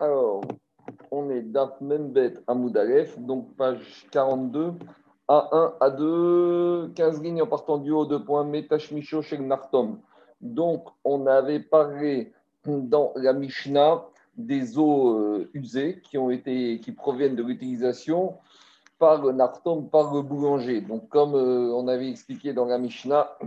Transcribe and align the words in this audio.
Alors, 0.00 0.42
on 1.10 1.28
est 1.28 1.42
Daf 1.42 1.80
Membet 1.80 2.34
Amoudalef, 2.46 3.18
donc 3.18 3.56
page 3.56 4.06
42, 4.12 4.74
A1, 5.28 5.78
A2, 5.80 6.92
15 6.94 7.20
lignes 7.20 7.42
en 7.42 7.48
partant 7.48 7.78
du 7.78 7.90
haut, 7.90 8.06
2 8.06 8.24
points, 8.24 8.44
Metash 8.44 8.92
Misho 8.92 9.22
chez 9.22 9.38
Nartom. 9.38 9.98
Donc, 10.40 10.86
on 11.02 11.26
avait 11.26 11.58
parlé 11.58 12.32
dans 12.64 13.12
la 13.16 13.32
Mishnah 13.32 14.04
des 14.36 14.78
eaux 14.78 15.18
euh, 15.18 15.50
usées 15.52 16.00
qui, 16.04 16.16
ont 16.16 16.30
été, 16.30 16.78
qui 16.78 16.92
proviennent 16.92 17.34
de 17.34 17.42
l'utilisation 17.42 18.36
par 19.00 19.20
le 19.20 19.32
Nartom, 19.32 19.90
par 19.90 20.14
le 20.14 20.22
boulanger. 20.22 20.80
Donc, 20.80 21.08
comme 21.08 21.34
euh, 21.34 21.72
on 21.74 21.88
avait 21.88 22.08
expliqué 22.08 22.52
dans 22.52 22.66
la 22.66 22.78
Mishnah, 22.78 23.36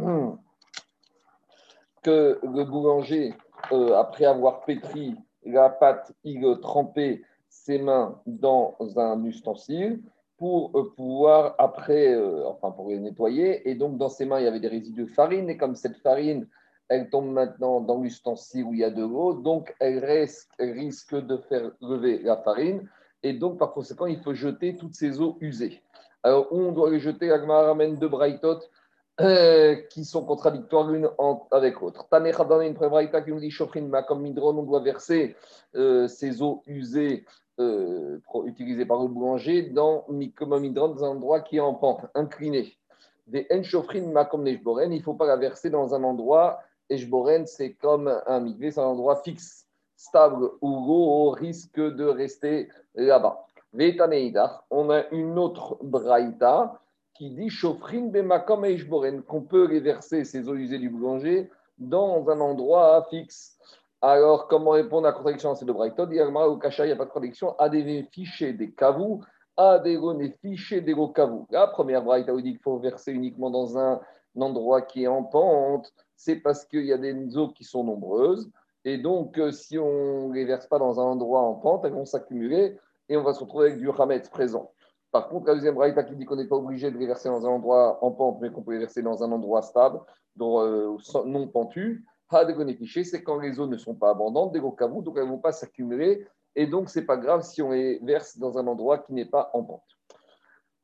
que 2.04 2.39
le 2.43 2.63
boulanger, 2.65 3.36
euh, 3.71 3.95
après 3.95 4.25
avoir 4.25 4.65
pétri 4.65 5.15
la 5.46 5.70
pâte, 5.70 6.14
il 6.24 6.46
trempait 6.61 7.21
ses 7.50 7.79
mains 7.79 8.21
dans 8.25 8.78
un 8.96 9.24
ustensile 9.25 10.02
pour 10.38 10.71
euh, 10.75 10.92
pouvoir 10.96 11.56
après, 11.60 12.14
euh, 12.14 12.48
enfin 12.48 12.71
pour 12.71 12.89
les 12.89 13.00
nettoyer. 13.00 13.70
Et 13.70 13.75
donc 13.75 13.98
dans 13.98 14.10
ses 14.10 14.25
mains, 14.25 14.39
il 14.39 14.46
y 14.46 14.48
avait 14.48 14.60
des 14.60 14.68
résidus 14.68 15.04
de 15.04 15.07
farine. 15.07 15.50
Et 15.50 15.57
comme 15.57 15.75
cette 15.75 15.98
farine, 15.98 16.48
elle 16.88 17.10
tombe 17.10 17.32
maintenant 17.32 17.79
dans 17.79 18.01
l'ustensile 18.01 18.64
où 18.64 18.74
il 18.74 18.79
y 18.79 18.84
a 18.84 18.89
de 18.89 19.04
l'eau, 19.04 19.34
donc 19.34 19.74
elle, 19.79 20.04
risque 20.60 21.15
de 21.15 21.38
faire 21.38 21.71
lever 21.82 22.20
la 22.20 22.37
farine. 22.37 22.89
Et 23.23 23.34
donc 23.34 23.60
par 23.60 23.71
conséquent, 23.71 24.07
il 24.07 24.20
faut 24.20 24.34
jeter 24.34 24.76
toutes 24.76 24.96
ces 24.96 25.21
eaux 25.21 25.37
usées. 25.42 25.82
Alors 26.23 26.51
où 26.51 26.60
on 26.60 26.71
doit 26.71 26.89
les 26.89 27.00
jeter 27.00 27.32
Agmar 27.32 27.65
ramène 27.65 27.98
de 27.98 28.07
Braithot 28.07 28.60
euh, 29.20 29.75
qui 29.89 30.06
sont 30.06 30.24
contradictoires 30.24 30.89
l'une 30.89 31.10
avec 31.51 31.82
l'autre. 31.82 32.08
Tanecha 32.09 32.45
dans 32.45 32.61
une 32.61 32.73
prébraïta 32.73 33.22
qui 33.22 33.31
nous 33.31 33.39
dit 33.39 33.52
Shofrin 33.52 33.89
comme 34.03 34.22
Midron, 34.22 34.58
on 34.58 34.64
doit 34.64 34.80
verser 34.80 35.36
euh, 35.75 36.08
ces 36.08 36.42
eaux 36.42 36.64
usées 36.66 37.25
euh, 37.59 38.20
utilisées 38.45 38.86
par 38.86 39.02
le 39.02 39.09
boulanger 39.09 39.64
dans 39.64 40.06
Mikoma 40.09 40.59
Midron, 40.59 40.89
dans 40.89 41.04
un 41.04 41.09
endroit 41.09 41.42
qui 41.42 41.58
est 41.58 41.59
en 41.59 41.73
pente, 41.73 42.06
incliné. 42.16 42.78
Des 43.28 43.45
En 43.52 43.62
Shofrin 43.62 44.26
comme 44.26 44.44
Neshboren, 44.44 44.94
il 44.94 45.00
ne 45.00 45.04
faut 45.04 45.14
pas 45.14 45.28
la 45.28 45.36
verser 45.36 45.70
dans 45.70 45.94
un 45.94 46.04
endroit, 46.04 46.59
Eshboren, 46.89 47.45
c'est 47.45 47.73
comme 47.73 48.22
un 48.26 48.39
mikvé, 48.39 48.72
c'est 48.72 48.80
un 48.80 48.86
endroit 48.86 49.17
fixe, 49.17 49.67
stable, 49.95 50.50
où 50.62 50.86
l'eau 50.88 51.30
risque 51.32 51.80
de 51.80 52.06
rester 52.06 52.70
là-bas. 52.95 53.45
On 54.70 54.89
a 54.89 55.08
une 55.12 55.38
autre 55.38 55.78
braïta 55.82 56.82
qui 57.22 57.30
dit 57.30 57.52
Shofrin 57.52 58.08
bemakom 58.08 58.66
qu'on 59.27 59.41
peut 59.44 59.67
les 59.67 59.80
verser, 59.80 60.25
ces 60.25 60.50
eaux 60.50 60.55
usées 60.55 60.80
du 60.80 60.89
boulanger, 60.89 61.52
dans 61.77 62.27
un 62.31 62.39
endroit 62.39 63.05
fixe. 63.11 63.59
Alors, 64.02 64.47
comment 64.47 64.72
répondre 64.72 65.05
à 65.05 65.11
la 65.11 65.16
contradiction 65.16 65.52
à 65.52 65.55
ces 65.55 65.66
deux 65.66 65.73
Brighton 65.73 66.08
Il 66.09 66.16
n'y 66.16 66.19
a 66.19 66.31
pas 66.31 66.47
de 66.49 67.09
contradiction. 67.11 67.55
Des 67.69 68.08
fichiers 68.11 68.53
des 68.53 68.72
cavous, 68.72 69.23
à 69.55 69.77
des 69.77 69.99
fichiers 70.42 70.81
des 70.81 70.95
cavous. 71.14 71.45
La 71.52 71.67
première 71.67 72.02
Brighton 72.03 72.38
dit 72.38 72.53
qu'il 72.53 72.59
faut 72.59 72.80
verser 72.80 73.11
uniquement 73.11 73.52
dans 73.52 73.77
un, 73.77 74.02
endroit 74.39 74.81
qui 74.81 75.03
est 75.03 75.08
en 75.08 75.22
pente. 75.22 75.94
C'est 76.16 76.38
parce 76.38 76.66
qu'il 76.66 76.86
y 76.86 76.92
a 76.92 76.97
des 76.97 77.38
eaux 77.38 77.49
qui 77.49 77.66
sont 77.66 77.83
nombreuses. 77.83 78.49
Et 78.83 78.97
donc, 78.97 79.38
euh, 79.38 79.52
si 79.52 79.77
on 79.77 80.30
ne 80.30 80.33
les 80.33 80.45
verse 80.45 80.66
pas 80.66 80.80
dans 80.80 80.99
un 80.99 81.03
endroit 81.03 81.42
en 81.42 81.53
pente, 81.53 81.86
elles 81.86 81.94
vont 81.94 82.05
s'accumuler 82.05 82.80
et 83.09 83.16
on 83.16 83.22
va 83.22 83.36
se 83.36 83.42
retrouver 83.42 83.67
avec 83.67 83.77
du 83.77 83.92
Hametz 83.92 84.27
présent. 84.27 84.72
Par 85.12 85.28
contre, 85.28 85.48
la 85.48 85.56
deuxième 85.56 85.76
braïta 85.76 86.04
qui 86.04 86.16
dit 86.16 86.26
qu'on 86.26 86.38
n'est 86.38 86.48
pas 86.48 86.56
obligé 86.56 86.90
de 86.90 86.98
les 86.98 87.06
verser 87.06 87.30
dans 87.30 87.45
un 87.45 87.50
endroit 87.50 88.04
en 88.04 88.12
pente, 88.12 88.40
mais 88.42 88.50
qu'on 88.50 88.62
peut 88.62 88.73
les 88.73 88.80
verser 88.80 89.02
dans 89.02 89.23
un 89.23 89.31
endroit 89.31 89.62
stable, 89.62 90.00
donc, 90.36 90.62
euh, 90.62 90.98
non 91.26 91.48
pentu, 91.48 92.06
c'est 93.04 93.23
quand 93.23 93.39
les 93.39 93.59
eaux 93.59 93.67
ne 93.67 93.78
sont 93.78 93.95
pas 93.95 94.12
abondantes, 94.12 94.54
des 94.54 94.59
gros 94.62 94.76
donc 95.02 95.17
elles 95.17 95.26
ne 95.26 95.30
vont 95.30 95.38
pas 95.38 95.52
s'accumuler, 95.52 96.26
et 96.56 96.66
donc 96.66 96.89
ce 96.89 97.00
n'est 97.00 97.06
pas 97.06 97.17
grave 97.17 97.42
si 97.42 97.62
on 97.62 97.72
les 97.72 98.00
verse 98.04 98.38
dans 98.38 98.58
un 98.58 98.66
endroit 98.67 99.00
qui 99.00 99.14
n'est 99.14 99.26
pas 99.26 99.52
en 99.54 99.64
pente. 99.64 99.84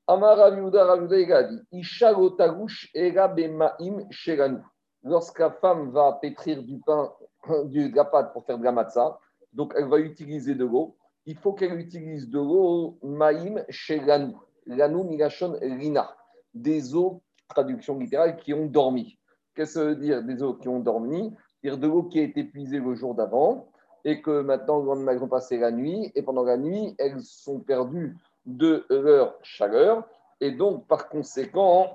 Amar 0.08 0.38
Raviuda 0.38 1.44
dit. 1.44 1.62
Lorsqu'la 5.04 5.52
femme 5.52 5.92
va 5.92 6.20
pétrir 6.22 6.64
du 6.64 6.80
pain, 6.80 7.14
du 7.66 7.92
gapat 7.92 8.24
pour 8.24 8.46
faire 8.46 8.58
de 8.58 8.64
la 8.64 8.72
matzah, 8.72 9.18
donc 9.54 9.74
elle 9.78 9.88
va 9.88 10.00
utiliser 10.00 10.56
de 10.56 10.66
l'eau, 10.66 10.98
il 11.28 11.36
faut 11.36 11.52
qu'elle 11.52 11.78
utilise 11.78 12.30
de 12.30 12.40
l'eau 12.40 12.98
maïm 13.04 13.64
chez 13.70 14.00
l'anou. 14.00 14.40
L'anou 14.66 15.04
migashon 15.04 15.58
rina. 15.62 16.16
Des 16.54 16.96
eaux, 16.96 17.22
traduction 17.50 18.00
littérale, 18.00 18.38
qui 18.38 18.54
ont 18.54 18.66
dormi. 18.66 19.20
Qu'est-ce 19.54 19.74
que 19.74 19.80
ça 19.80 19.86
veut 19.86 19.96
dire 19.96 20.24
des 20.24 20.42
eaux 20.42 20.54
qui 20.54 20.70
ont 20.70 20.80
dormi? 20.80 21.36
Dire 21.62 21.78
de 21.78 21.86
l'eau 21.86 22.04
qui 22.04 22.20
a 22.20 22.24
été 22.24 22.46
puisée 22.46 22.80
le 22.80 22.96
jour 22.96 23.14
d'avant 23.14 23.68
et 24.06 24.22
que 24.22 24.42
maintenant, 24.42 25.08
elles 25.08 25.18
vont 25.18 25.28
passer 25.28 25.58
la 25.58 25.70
nuit 25.70 26.14
et 26.16 26.22
pendant 26.22 26.44
la 26.44 26.56
nuit, 26.56 26.96
elles 26.98 27.22
sont 27.22 27.60
perdues 27.60 28.16
de 28.46 28.86
leur 28.90 29.36
chaleur 29.44 30.08
et 30.40 30.52
donc, 30.52 30.88
par 30.88 31.10
conséquent, 31.10 31.94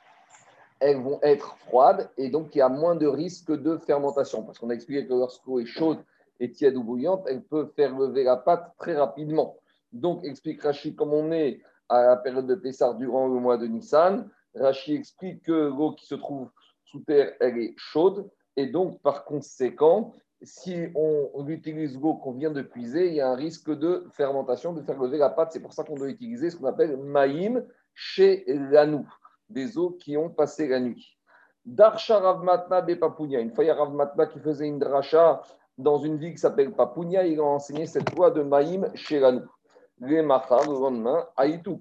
elles 0.80 1.00
vont 1.00 1.20
être 1.22 1.56
froides 1.56 2.10
et 2.18 2.28
donc 2.28 2.54
il 2.54 2.58
y 2.58 2.60
a 2.60 2.68
moins 2.68 2.96
de 2.96 3.06
risque 3.06 3.50
de 3.50 3.78
fermentation. 3.78 4.42
Parce 4.42 4.58
qu'on 4.58 4.68
a 4.68 4.74
expliqué 4.74 5.06
que 5.06 5.14
lorsqu'eau 5.14 5.58
est 5.58 5.66
chaude, 5.66 6.04
et 6.40 6.52
tiède 6.52 6.76
ou 6.76 6.82
bouillante, 6.82 7.24
elle 7.28 7.42
peut 7.42 7.70
faire 7.76 7.96
lever 7.96 8.24
la 8.24 8.36
pâte 8.36 8.72
très 8.78 8.96
rapidement. 8.96 9.56
Donc, 9.92 10.24
explique 10.24 10.62
Rachid, 10.62 10.96
comme 10.96 11.12
on 11.12 11.32
est 11.32 11.62
à 11.88 12.02
la 12.02 12.16
période 12.16 12.46
de 12.46 12.54
Pessar 12.54 12.94
durant 12.94 13.26
le 13.28 13.40
mois 13.40 13.56
de 13.56 13.66
Nissan, 13.66 14.28
Rachid 14.54 14.98
explique 14.98 15.42
que 15.42 15.52
l'eau 15.52 15.92
qui 15.92 16.06
se 16.06 16.14
trouve 16.14 16.50
sous 16.84 17.00
terre, 17.00 17.32
elle 17.40 17.58
est 17.58 17.74
chaude. 17.76 18.30
Et 18.56 18.66
donc, 18.66 19.00
par 19.02 19.24
conséquent, 19.24 20.12
si 20.42 20.88
on, 20.94 21.46
utilise 21.48 21.98
l'eau 21.98 22.14
qu'on 22.14 22.32
vient 22.32 22.50
de 22.50 22.62
puiser, 22.62 23.08
il 23.08 23.14
y 23.14 23.20
a 23.20 23.28
un 23.28 23.34
risque 23.34 23.70
de 23.70 24.06
fermentation, 24.10 24.72
de 24.72 24.82
faire 24.82 25.00
lever 25.00 25.18
la 25.18 25.30
pâte. 25.30 25.52
C'est 25.52 25.60
pour 25.60 25.72
ça 25.72 25.84
qu'on 25.84 25.94
doit 25.94 26.08
utiliser 26.08 26.50
ce 26.50 26.56
qu'on 26.56 26.66
appelle 26.66 26.96
maïm 26.96 27.64
chez 27.94 28.44
l'anou, 28.46 29.08
des 29.48 29.78
eaux 29.78 29.90
qui 29.90 30.16
ont 30.16 30.30
passé 30.30 30.68
la 30.68 30.80
nuit. 30.80 31.18
Darsha 31.64 32.18
Ravmatna 32.18 32.82
de 32.82 32.94
Papounia. 32.94 33.40
Une 33.40 33.50
fois, 33.50 33.64
il 33.64 33.66
y 33.66 33.70
a 33.70 33.74
Ravmatna 33.74 34.26
qui 34.26 34.38
faisait 34.38 34.66
une 34.66 34.78
dracha 34.78 35.42
dans 35.78 35.98
une 35.98 36.18
ville 36.18 36.32
qui 36.32 36.38
s'appelle 36.38 36.72
Papounia, 36.72 37.24
il 37.24 37.38
a 37.38 37.44
enseigné 37.44 37.86
cette 37.86 38.14
loi 38.14 38.32
de 38.32 38.42
Maïm 38.42 38.90
Sheranou. 38.94 39.46
Le 40.00 40.22
lendemain, 40.22 41.26
Aïtou 41.36 41.80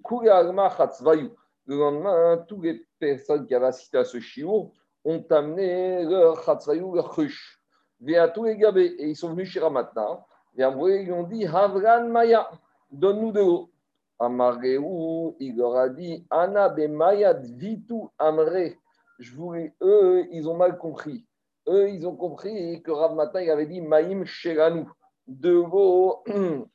Le 1.66 1.78
lendemain, 1.78 2.46
toutes 2.48 2.64
les 2.64 2.86
personnes 3.00 3.46
qui 3.46 3.56
avaient 3.56 3.68
assisté 3.68 3.98
à 3.98 4.06
ce 4.06 4.20
chiour 4.20 4.72
ont 5.04 5.24
amené 5.30 6.04
leur 6.04 6.44
Chatzvayou, 6.44 6.96
leur 6.96 7.10
cruche. 7.10 7.60
tous 8.34 8.44
les 8.44 8.58
gabés, 8.58 8.96
et 9.00 9.10
ils 9.10 9.16
sont 9.16 9.32
venus 9.32 9.50
chez 9.50 9.60
Ramatna. 9.60 10.24
Et 10.56 10.62
ils 10.62 11.12
ont 11.12 11.24
dit 11.24 11.46
Havran 11.46 12.08
Maya, 12.08 12.50
donne-nous 12.92 13.32
de 13.32 13.40
l'eau. 13.40 13.72
Amareu, 14.20 15.36
il 15.40 15.56
leur 15.56 15.76
a 15.76 15.90
dit 15.90 16.26
be 16.32 16.88
Maya 16.88 17.34
vitu 17.34 18.02
amre. 18.18 18.74
Je 19.20 19.36
voulais, 19.36 19.76
eux, 19.82 20.26
ils 20.32 20.48
ont 20.48 20.56
mal 20.56 20.78
compris 20.78 21.27
eux, 21.68 21.90
ils 21.90 22.08
ont 22.08 22.16
compris 22.16 22.82
que 22.82 22.92
Rav 22.92 23.16
Mata, 23.16 23.42
il 23.42 23.50
avait 23.50 23.66
dit 23.66 23.82
Maïm 23.82 24.26
Sheranou, 24.26 24.90
de 25.28 25.52
l'eau 25.52 26.24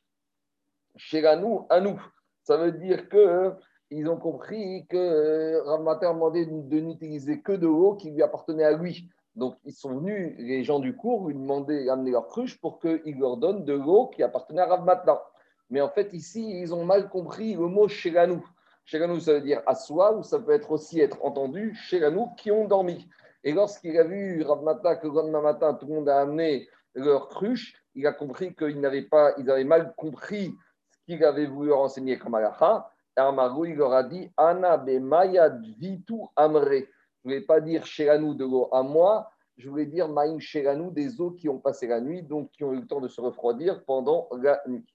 Sheranou 0.95 1.65
à 1.69 1.79
nous. 1.79 2.01
Ça 2.43 2.57
veut 2.57 2.71
dire 2.71 3.09
que 3.09 3.53
ils 3.89 4.09
ont 4.09 4.17
compris 4.17 4.85
que 4.87 5.61
Rav 5.65 5.83
Mata 5.83 6.09
a 6.09 6.13
demandé 6.13 6.45
de 6.45 6.79
n'utiliser 6.79 7.41
que 7.41 7.51
de 7.51 7.67
l'eau 7.67 7.95
qui 7.95 8.11
lui 8.11 8.23
appartenait 8.23 8.63
à 8.63 8.73
lui. 8.73 9.09
Donc, 9.35 9.55
ils 9.65 9.73
sont 9.73 9.99
venus, 9.99 10.35
les 10.37 10.63
gens 10.63 10.79
du 10.79 10.95
cours, 10.95 11.27
lui 11.27 11.35
demander 11.35 11.85
d'amener 11.85 12.11
leur 12.11 12.27
cruche 12.27 12.59
pour 12.59 12.79
qu'il 12.79 13.19
leur 13.19 13.37
donne 13.37 13.65
de 13.65 13.73
l'eau 13.73 14.07
qui 14.07 14.21
appartenait 14.23 14.61
à 14.61 14.67
Rav 14.67 14.83
Mata. 14.83 15.23
Mais 15.69 15.81
en 15.81 15.89
fait, 15.89 16.13
ici, 16.13 16.59
ils 16.61 16.73
ont 16.73 16.85
mal 16.85 17.09
compris 17.09 17.55
le 17.55 17.67
mot 17.67 17.87
Sheranou. 17.87 18.45
Sheranou, 18.85 19.19
ça 19.19 19.33
veut 19.33 19.41
dire 19.41 19.61
à 19.65 19.75
soi, 19.75 20.15
ou 20.15 20.23
ça 20.23 20.39
peut 20.39 20.51
être 20.51 20.71
aussi 20.71 20.99
être 20.99 21.23
entendu 21.23 21.73
Sheranou 21.73 22.29
qui 22.37 22.51
ont 22.51 22.67
dormi. 22.67 23.07
Et 23.43 23.51
lorsqu'il 23.51 23.97
a 23.97 24.03
vu 24.03 24.43
Rav 24.43 24.63
que 24.99 25.07
le 25.07 25.13
lendemain 25.13 25.41
matin, 25.41 25.73
tout 25.73 25.85
le 25.85 25.95
monde 25.95 26.09
a 26.09 26.21
amené 26.21 26.67
leur 26.95 27.27
cruche, 27.27 27.73
il 27.95 28.07
a 28.07 28.13
compris 28.13 28.55
qu'ils 28.55 28.79
n'avaient 28.79 29.03
pas, 29.03 29.33
ils 29.37 29.49
avaient 29.49 29.63
mal 29.63 29.93
compris 29.95 30.53
ce 30.91 30.97
qu'il 31.05 31.23
avait 31.23 31.45
voulu 31.45 31.69
leur 31.69 31.79
enseigner 31.79 32.17
comme 32.17 32.35
alaha. 32.35 32.89
Et 33.17 33.21
Amarou, 33.21 33.65
il 33.65 33.75
leur 33.75 33.93
a 33.93 34.03
dit 34.03 34.31
Ana 34.37 34.77
be 34.77 34.99
mayad 34.99 35.61
vitu 35.77 36.15
amre. 36.35 36.69
Je 36.69 37.29
ne 37.29 37.35
voulais 37.35 37.41
pas 37.41 37.61
dire 37.61 37.85
Sheranou 37.85 38.33
de 38.33 38.43
l'eau 38.43 38.69
à 38.71 38.83
moi, 38.83 39.29
je 39.57 39.69
voulais 39.69 39.85
dire 39.85 40.09
Maïm 40.09 40.39
Sheranou 40.39 40.91
des 40.91 41.21
eaux 41.21 41.31
qui 41.31 41.47
ont 41.47 41.59
passé 41.59 41.87
la 41.87 42.01
nuit, 42.01 42.23
donc 42.23 42.51
qui 42.51 42.63
ont 42.63 42.73
eu 42.73 42.81
le 42.81 42.87
temps 42.87 43.01
de 43.01 43.07
se 43.07 43.21
refroidir 43.21 43.83
pendant 43.85 44.27
la 44.41 44.61
nuit. 44.67 44.85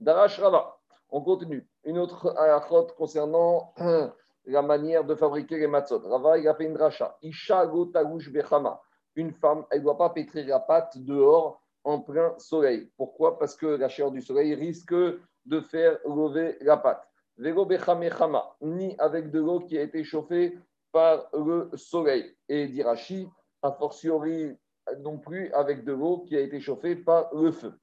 Darash 0.00 0.40
Rava, 0.40 0.78
on 1.10 1.20
continue. 1.20 1.68
Une 1.84 1.98
autre 1.98 2.34
alachot 2.36 2.88
concernant 2.96 3.74
la 4.46 4.62
manière 4.62 5.04
de 5.04 5.14
fabriquer 5.14 5.58
les 5.58 5.66
matzot. 5.66 6.00
Rava, 6.08 6.38
il 6.38 6.48
a 6.48 6.54
fait 6.54 6.64
une. 6.64 6.78
Isha 7.22 7.66
bechama. 7.66 8.80
Une 9.16 9.32
femme, 9.32 9.64
elle 9.70 9.78
ne 9.78 9.84
doit 9.84 9.98
pas 9.98 10.10
pétrir 10.10 10.46
la 10.46 10.60
pâte 10.60 10.98
dehors 10.98 11.62
en 11.84 12.00
plein 12.00 12.34
soleil. 12.38 12.90
Pourquoi? 12.96 13.38
Parce 13.38 13.56
que 13.56 13.66
la 13.66 13.88
chaleur 13.88 14.10
du 14.10 14.20
soleil 14.20 14.54
risque 14.54 14.94
de 14.94 15.60
faire 15.60 15.98
lever 16.04 16.58
la 16.60 16.76
pâte. 16.76 17.06
Vego 17.38 17.66
bechamechama, 17.66 18.56
ni 18.60 18.94
avec 18.98 19.30
de 19.30 19.40
l'eau 19.40 19.60
qui 19.60 19.78
a 19.78 19.82
été 19.82 20.04
chauffée 20.04 20.58
par 20.92 21.28
le 21.34 21.70
soleil. 21.74 22.34
Et 22.48 22.68
d'Irachi, 22.68 23.28
a 23.62 23.72
fortiori 23.72 24.56
non 25.00 25.18
plus 25.18 25.52
avec 25.52 25.84
de 25.84 25.92
l'eau 25.92 26.20
qui 26.20 26.36
a 26.36 26.40
été 26.40 26.60
chauffée 26.60 26.96
par 26.96 27.34
le 27.34 27.52
feu. 27.52 27.74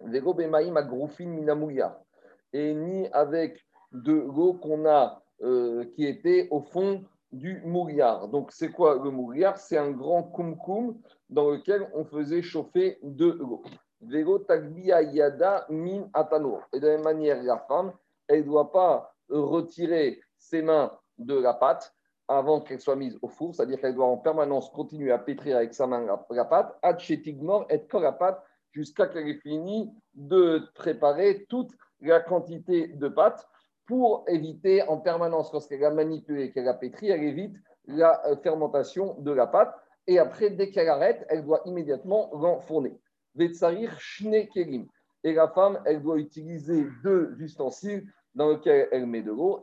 Vego 0.00 0.34
bemaim 0.34 0.72
minamouya. 1.20 2.02
Et 2.52 2.74
ni 2.74 3.08
avec 3.12 3.64
de 3.92 4.12
l'eau 4.12 4.54
qu'on 4.54 4.86
a, 4.86 5.22
euh, 5.42 5.84
qui 5.94 6.06
était 6.06 6.48
au 6.50 6.60
fond 6.60 7.04
du 7.32 7.62
mouillard. 7.64 8.28
Donc, 8.28 8.52
c'est 8.52 8.70
quoi 8.70 9.00
le 9.02 9.10
mouillard 9.10 9.56
C'est 9.56 9.78
un 9.78 9.90
grand 9.90 10.24
kumkum 10.24 10.96
dans 11.28 11.50
lequel 11.50 11.88
on 11.94 12.04
faisait 12.04 12.42
chauffer 12.42 12.98
de 13.02 13.26
l'eau. 13.26 13.62
Vego 14.00 14.38
tagbia 14.40 15.02
yada 15.02 15.66
min 15.68 16.08
atano. 16.14 16.60
Et 16.72 16.80
de 16.80 16.86
la 16.86 16.94
même 16.94 17.04
manière, 17.04 17.42
la 17.42 17.58
femme, 17.58 17.92
elle 18.26 18.40
ne 18.40 18.44
doit 18.44 18.72
pas 18.72 19.14
retirer 19.28 20.20
ses 20.38 20.62
mains 20.62 20.90
de 21.18 21.34
la 21.34 21.54
pâte 21.54 21.94
avant 22.28 22.60
qu'elle 22.60 22.80
soit 22.80 22.96
mise 22.96 23.18
au 23.22 23.28
four, 23.28 23.54
c'est-à-dire 23.54 23.80
qu'elle 23.80 23.94
doit 23.94 24.06
en 24.06 24.16
permanence 24.16 24.70
continuer 24.70 25.10
à 25.10 25.18
pétrir 25.18 25.56
avec 25.56 25.74
sa 25.74 25.86
main 25.86 26.06
la, 26.30 26.44
pâte, 26.44 26.78
ad 26.82 27.00
et 27.00 27.78
pâte, 28.18 28.42
jusqu'à 28.70 29.06
qu'elle 29.08 29.28
ait 29.28 29.40
fini 29.40 29.92
de 30.14 30.62
préparer 30.74 31.44
toute 31.48 31.72
la 32.00 32.20
quantité 32.20 32.86
de 32.86 33.08
pâte 33.08 33.48
pour 33.90 34.24
éviter 34.28 34.82
en 34.84 34.98
permanence, 34.98 35.52
lorsqu'elle 35.52 35.84
a 35.84 35.90
manipulé, 35.90 36.52
qu'elle 36.52 36.68
a 36.68 36.74
pétri, 36.74 37.10
elle 37.10 37.24
évite 37.24 37.56
la 37.88 38.24
euh, 38.24 38.36
fermentation 38.36 39.16
de 39.18 39.32
la 39.32 39.48
pâte. 39.48 39.74
Et 40.06 40.20
après, 40.20 40.50
dès 40.50 40.70
qu'elle 40.70 40.88
arrête, 40.88 41.26
elle 41.28 41.44
doit 41.44 41.60
immédiatement 41.64 42.30
l'enfourner. 42.32 42.96
Et 45.24 45.32
la 45.34 45.48
femme, 45.48 45.82
elle 45.84 46.02
doit 46.02 46.18
utiliser 46.18 46.86
deux 47.02 47.34
ustensiles 47.40 48.06
dans 48.36 48.50
lesquels 48.50 48.86
elle 48.92 49.06
met 49.06 49.22
de 49.22 49.32
l'eau. 49.32 49.60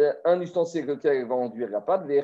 Euh, 0.00 0.12
un 0.24 0.40
ustensile 0.40 0.86
dans 0.86 0.96
lequel 0.96 1.18
elle 1.18 1.28
va 1.28 1.36
enduire 1.36 1.70
la 1.70 1.82
pâte. 1.82 2.10
Et 2.10 2.16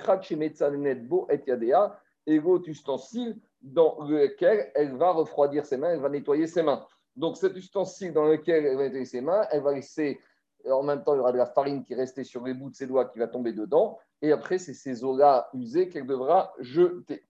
yadea. 1.46 2.00
Et 2.26 2.40
l'autre 2.40 2.68
ustensile 2.68 3.36
dans 3.62 3.96
lequel 4.00 4.72
elle 4.74 4.96
va 4.96 5.12
refroidir 5.12 5.64
ses 5.64 5.76
mains, 5.76 5.90
elle 5.90 6.00
va 6.00 6.08
nettoyer 6.08 6.48
ses 6.48 6.64
mains. 6.64 6.84
Donc 7.16 7.36
cet 7.36 7.56
ustensile 7.56 8.12
dans 8.12 8.24
lequel 8.24 8.66
elle 8.66 8.76
va 8.76 8.84
nettoyer 8.84 9.04
ses 9.04 9.20
mains, 9.20 9.46
elle 9.50 9.62
va 9.62 9.72
laisser, 9.72 10.20
en 10.68 10.82
même 10.82 11.02
temps, 11.02 11.14
il 11.14 11.18
y 11.18 11.20
aura 11.20 11.32
de 11.32 11.38
la 11.38 11.46
farine 11.46 11.84
qui 11.84 11.92
est 11.92 11.96
restée 11.96 12.24
sur 12.24 12.44
les 12.44 12.54
bouts 12.54 12.70
de 12.70 12.74
ses 12.74 12.86
doigts 12.86 13.06
qui 13.06 13.18
va 13.18 13.28
tomber 13.28 13.52
dedans. 13.52 13.98
Et 14.22 14.32
après, 14.32 14.58
c'est 14.58 14.74
ces 14.74 15.02
eaux-là 15.04 15.48
usées 15.54 15.88
qu'elle 15.88 16.06
devra 16.06 16.52
jeter. 16.58 17.24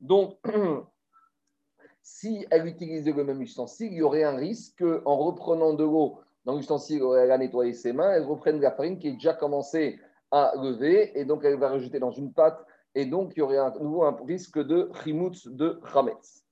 Donc, 0.00 0.38
si 2.02 2.46
elle 2.50 2.66
utilisait 2.66 3.12
le 3.12 3.24
même 3.24 3.42
ustensile, 3.42 3.92
il 3.92 3.98
y 3.98 4.02
aurait 4.02 4.24
un 4.24 4.36
risque 4.36 4.78
qu'en 4.78 5.16
reprenant 5.16 5.74
de 5.74 5.84
l'eau 5.84 6.20
dans 6.44 6.54
l'ustensile 6.54 7.02
où 7.02 7.14
elle 7.14 7.32
a 7.32 7.38
nettoyé 7.38 7.72
ses 7.72 7.92
mains, 7.92 8.12
elle 8.12 8.24
reprenne 8.24 8.58
de 8.58 8.62
la 8.62 8.70
farine 8.70 8.98
qui 8.98 9.08
est 9.08 9.12
déjà 9.14 9.34
commencé 9.34 9.98
à 10.30 10.52
lever 10.56 11.18
et 11.18 11.24
donc 11.24 11.44
elle 11.44 11.58
va 11.58 11.70
rejeter 11.70 11.98
dans 11.98 12.12
une 12.12 12.32
pâte 12.32 12.64
et 12.94 13.04
donc 13.04 13.32
il 13.36 13.40
y 13.40 13.42
aurait 13.42 13.58
à 13.58 13.70
nouveau 13.80 14.04
un 14.04 14.16
risque 14.24 14.58
de 14.58 14.90
chimoutz 15.02 15.48
de 15.48 15.80
chametz. 15.92 16.45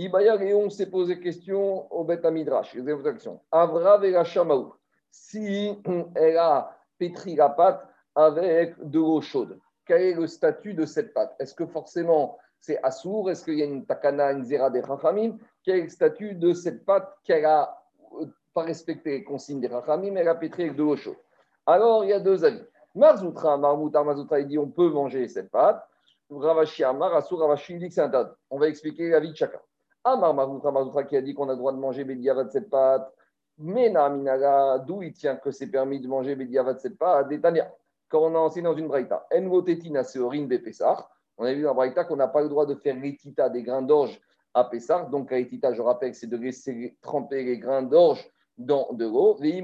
Ibaya 0.00 0.34
Léon 0.36 0.70
s'est 0.70 0.88
posé 0.88 1.20
question 1.20 1.92
au 1.92 2.04
Bet 2.04 2.22
Midrash, 2.30 2.74
Avra 3.52 4.24
Shamaou, 4.24 4.72
si 5.10 5.78
elle 6.14 6.38
a 6.38 6.74
pétri 6.96 7.36
la 7.36 7.50
pâte 7.50 7.86
avec 8.14 8.82
de 8.82 8.98
l'eau 8.98 9.20
chaude, 9.20 9.58
quel 9.84 10.00
est 10.00 10.14
le 10.14 10.26
statut 10.26 10.72
de 10.72 10.86
cette 10.86 11.12
pâte? 11.12 11.36
Est-ce 11.38 11.52
que 11.52 11.66
forcément 11.66 12.38
c'est 12.60 12.82
assour? 12.82 13.30
Est-ce 13.30 13.44
qu'il 13.44 13.58
y 13.58 13.62
a 13.62 13.66
une 13.66 13.84
takana, 13.84 14.32
une 14.32 14.42
zera 14.42 14.70
des 14.70 14.80
rachamim? 14.80 15.36
Quel 15.62 15.80
est 15.80 15.82
le 15.82 15.88
statut 15.90 16.34
de 16.34 16.54
cette 16.54 16.86
pâte 16.86 17.18
qu'elle 17.22 17.44
a 17.44 17.78
euh, 18.22 18.24
pas 18.54 18.62
respecté 18.62 19.10
les 19.10 19.24
consignes 19.24 19.60
des 19.60 19.68
rachamim, 19.68 20.16
elle 20.16 20.28
a 20.28 20.34
pétri 20.34 20.62
avec 20.62 20.76
de 20.76 20.82
l'eau 20.82 20.96
chaude? 20.96 21.18
Alors, 21.66 22.04
il 22.04 22.08
y 22.08 22.14
a 22.14 22.20
deux 22.20 22.42
avis. 22.42 22.64
Marzoutra, 22.94 23.58
Marmoutar 23.58 24.06
Marzoutra, 24.06 24.40
il 24.40 24.48
dit 24.48 24.56
on 24.56 24.70
peut 24.70 24.88
manger 24.88 25.28
cette 25.28 25.50
pâte. 25.50 25.86
Ravashi 26.30 26.84
Amar, 26.84 27.14
Assour, 27.14 27.40
Ravashi, 27.40 27.76
dit 27.76 27.88
que 27.88 27.94
c'est 27.94 28.00
un 28.00 28.34
On 28.48 28.58
va 28.58 28.68
expliquer 28.68 29.10
la 29.10 29.20
vie 29.20 29.32
de 29.32 29.36
chacun. 29.36 29.60
Amar 30.04 30.34
Marzoutra, 30.34 30.70
Marzoutra 30.70 31.04
qui 31.04 31.16
a 31.16 31.22
dit 31.22 31.34
qu'on 31.34 31.48
a 31.48 31.52
le 31.52 31.58
droit 31.58 31.72
de 31.72 31.78
manger 31.78 32.04
Bédiava 32.04 32.44
de 32.44 32.50
cette 32.50 32.70
pâte. 32.70 33.12
Mena 33.58 34.08
Minaga, 34.08 34.78
d'où 34.78 35.02
il 35.02 35.12
tient 35.12 35.36
que 35.36 35.50
c'est 35.50 35.70
permis 35.70 36.00
de 36.00 36.08
manger 36.08 36.34
Bédiava 36.34 36.74
de 36.74 36.78
cette 36.78 36.98
quand 38.10 38.22
on 38.22 38.34
a 38.34 38.38
enseigné 38.38 38.64
dans 38.64 38.74
une 38.74 38.88
braïta. 38.88 39.26
Envotetina, 39.32 40.02
c'est 40.02 40.18
Orin 40.18 40.44
Bepessar. 40.44 41.10
On 41.38 41.44
a 41.44 41.54
vu 41.54 41.62
dans 41.62 41.74
Braïta 41.74 42.04
qu'on 42.04 42.16
n'a 42.16 42.28
pas 42.28 42.42
le 42.42 42.48
droit 42.48 42.66
de 42.66 42.74
faire 42.74 42.96
l'étita 42.96 43.48
des 43.48 43.62
grains 43.62 43.82
d'orge 43.82 44.20
à 44.52 44.64
Pessah. 44.64 45.04
Donc, 45.04 45.30
l'étita, 45.30 45.72
je 45.72 45.80
rappelle, 45.80 46.14
c'est 46.14 46.26
de 46.26 46.36
laisser 46.36 46.98
tremper 47.00 47.44
les 47.44 47.58
grains 47.58 47.82
d'orge 47.82 48.28
dans 48.58 48.92
de 48.92 49.06
l'eau. 49.06 49.38
Mais 49.40 49.62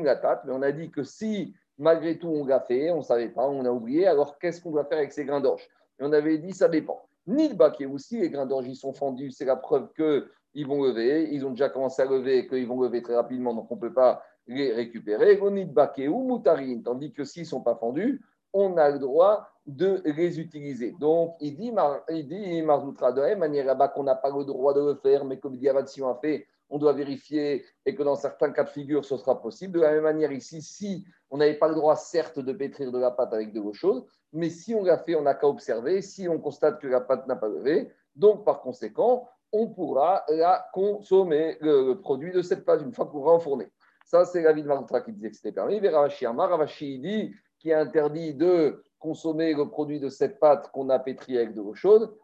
on 0.49 0.63
a 0.63 0.73
dit 0.73 0.91
que 0.91 1.03
si, 1.03 1.55
malgré 1.77 2.19
tout, 2.19 2.29
on 2.29 2.47
l'a 2.47 2.61
fait, 2.61 2.91
on 2.91 2.99
ne 2.99 3.03
savait 3.03 3.29
pas, 3.29 3.47
on 3.47 3.65
a 3.65 3.71
oublié, 3.71 4.07
alors 4.07 4.39
qu'est-ce 4.39 4.63
qu'on 4.63 4.71
doit 4.71 4.85
faire 4.85 4.99
avec 4.99 5.13
ces 5.13 5.25
grains 5.25 5.41
d'orge? 5.41 5.69
Et 5.99 6.05
on 6.05 6.13
avait 6.13 6.39
dit, 6.39 6.53
ça 6.53 6.69
dépend. 6.69 7.07
Ni 7.27 7.49
le 7.49 7.55
baquet 7.55 7.87
aussi, 7.87 8.21
les 8.21 8.31
grains 8.31 8.47
d'orge, 8.47 8.67
ils 8.69 8.77
sont 8.77 8.93
fendus, 8.93 9.33
c'est 9.33 9.45
la 9.45 9.57
preuve 9.57 9.89
qu'ils 9.95 10.67
vont 10.67 10.83
lever. 10.83 11.29
Ils 11.33 11.45
ont 11.45 11.51
déjà 11.51 11.69
commencé 11.69 12.03
à 12.03 12.05
lever 12.05 12.39
et 12.39 12.47
qu'ils 12.47 12.67
vont 12.67 12.81
lever 12.81 13.03
très 13.03 13.17
rapidement, 13.17 13.55
donc 13.55 13.71
on 13.71 13.77
ne 13.77 13.81
peut 13.81 13.93
pas 13.93 14.23
les 14.47 14.73
récupérer. 14.73 15.41
Ni 15.51 15.65
baquet 15.65 16.09
ou 16.09 16.23
moutarine, 16.23 16.83
tandis 16.83 17.13
que 17.13 17.25
s'ils 17.25 17.43
ne 17.43 17.49
sont 17.49 17.63
pas 17.63 17.75
fendus, 17.75 18.23
on 18.53 18.77
a 18.77 18.91
le 18.91 18.99
droit 18.99 19.49
de 19.67 20.03
les 20.05 20.39
utiliser. 20.41 20.93
Donc, 20.93 21.35
il 21.41 21.57
dit, 21.57 21.73
il 22.11 22.27
dit 22.29 22.63
Marzoutra, 22.63 23.13
de 23.13 23.35
manière 23.35 23.67
là-bas 23.67 23.89
qu'on 23.89 24.05
n'a 24.05 24.15
pas 24.15 24.31
le 24.31 24.45
droit 24.45 24.73
de 24.73 24.81
le 24.81 24.95
faire, 24.95 25.25
mais 25.25 25.39
comme 25.39 25.57
Diavad, 25.57 25.89
si 25.89 26.01
on 26.01 26.09
a 26.09 26.15
fait, 26.15 26.47
on 26.69 26.79
doit 26.79 26.93
vérifier 26.93 27.65
et 27.85 27.95
que 27.95 28.03
dans 28.03 28.17
certains 28.17 28.51
cas 28.51 28.65
de 28.65 28.71
figure, 28.71 29.05
ce 29.05 29.17
sera 29.17 29.41
possible. 29.41 29.79
De 29.79 29.81
la 29.81 29.93
même 29.93 30.03
manière 30.03 30.33
ici, 30.33 30.63
si 30.63 31.05
on 31.31 31.39
n'avait 31.39 31.59
pas 31.59 31.69
le 31.69 31.75
droit, 31.75 31.97
certes, 31.97 32.39
de 32.39 32.53
pétrir 32.53 32.93
de 32.93 32.99
la 32.99 33.11
pâte 33.11 33.33
avec 33.33 33.53
de 33.53 33.61
l'eau 33.61 33.73
chaude, 33.73 34.05
mais 34.33 34.51
si 34.51 34.75
on 34.75 34.83
l'a 34.83 34.99
fait, 34.99 35.15
on 35.15 35.23
n'a 35.23 35.35
qu'à 35.35 35.49
observer. 35.49 36.03
Si 36.03 36.29
on 36.29 36.39
constate 36.39 36.81
que 36.81 36.87
la 36.87 37.01
pâte 37.01 37.27
n'a 37.27 37.37
pas 37.37 37.49
levé, 37.49 37.91
donc 38.15 38.45
par 38.45 38.61
conséquent, 38.61 39.29
on 39.53 39.69
pourra 39.69 40.25
la 40.29 40.67
consommer, 40.73 41.57
le, 41.61 41.95
produit 41.95 42.33
de 42.33 42.43
cette 42.43 42.65
pâte, 42.65 42.83
une 42.83 42.93
fois 42.93 43.07
qu'on 43.07 43.19
aura 43.19 43.35
enfourné. 43.35 43.69
Ça, 44.05 44.25
c'est 44.25 44.43
l'avis 44.43 44.63
de 44.63 45.01
qui 45.05 45.13
disait 45.13 45.31
que 45.31 45.37
c'était 45.37 45.53
permis. 45.53 45.81
Ravashi 45.81 46.27
Ravashi 46.27 46.99
dit 46.99 47.35
qui 47.59 47.71
est 47.71 47.75
interdit 47.75 48.35
de 48.35 48.83
consommer 48.99 49.55
le 49.55 49.69
produit 49.69 50.01
de 50.01 50.09
cette 50.09 50.39
pâte 50.39 50.71
qu'on 50.73 50.89
a 50.91 50.99
pétri 50.99 51.37
avec 51.37 51.55
de 51.55 51.63
l'eau 51.63 51.75
chaude. 51.75 52.15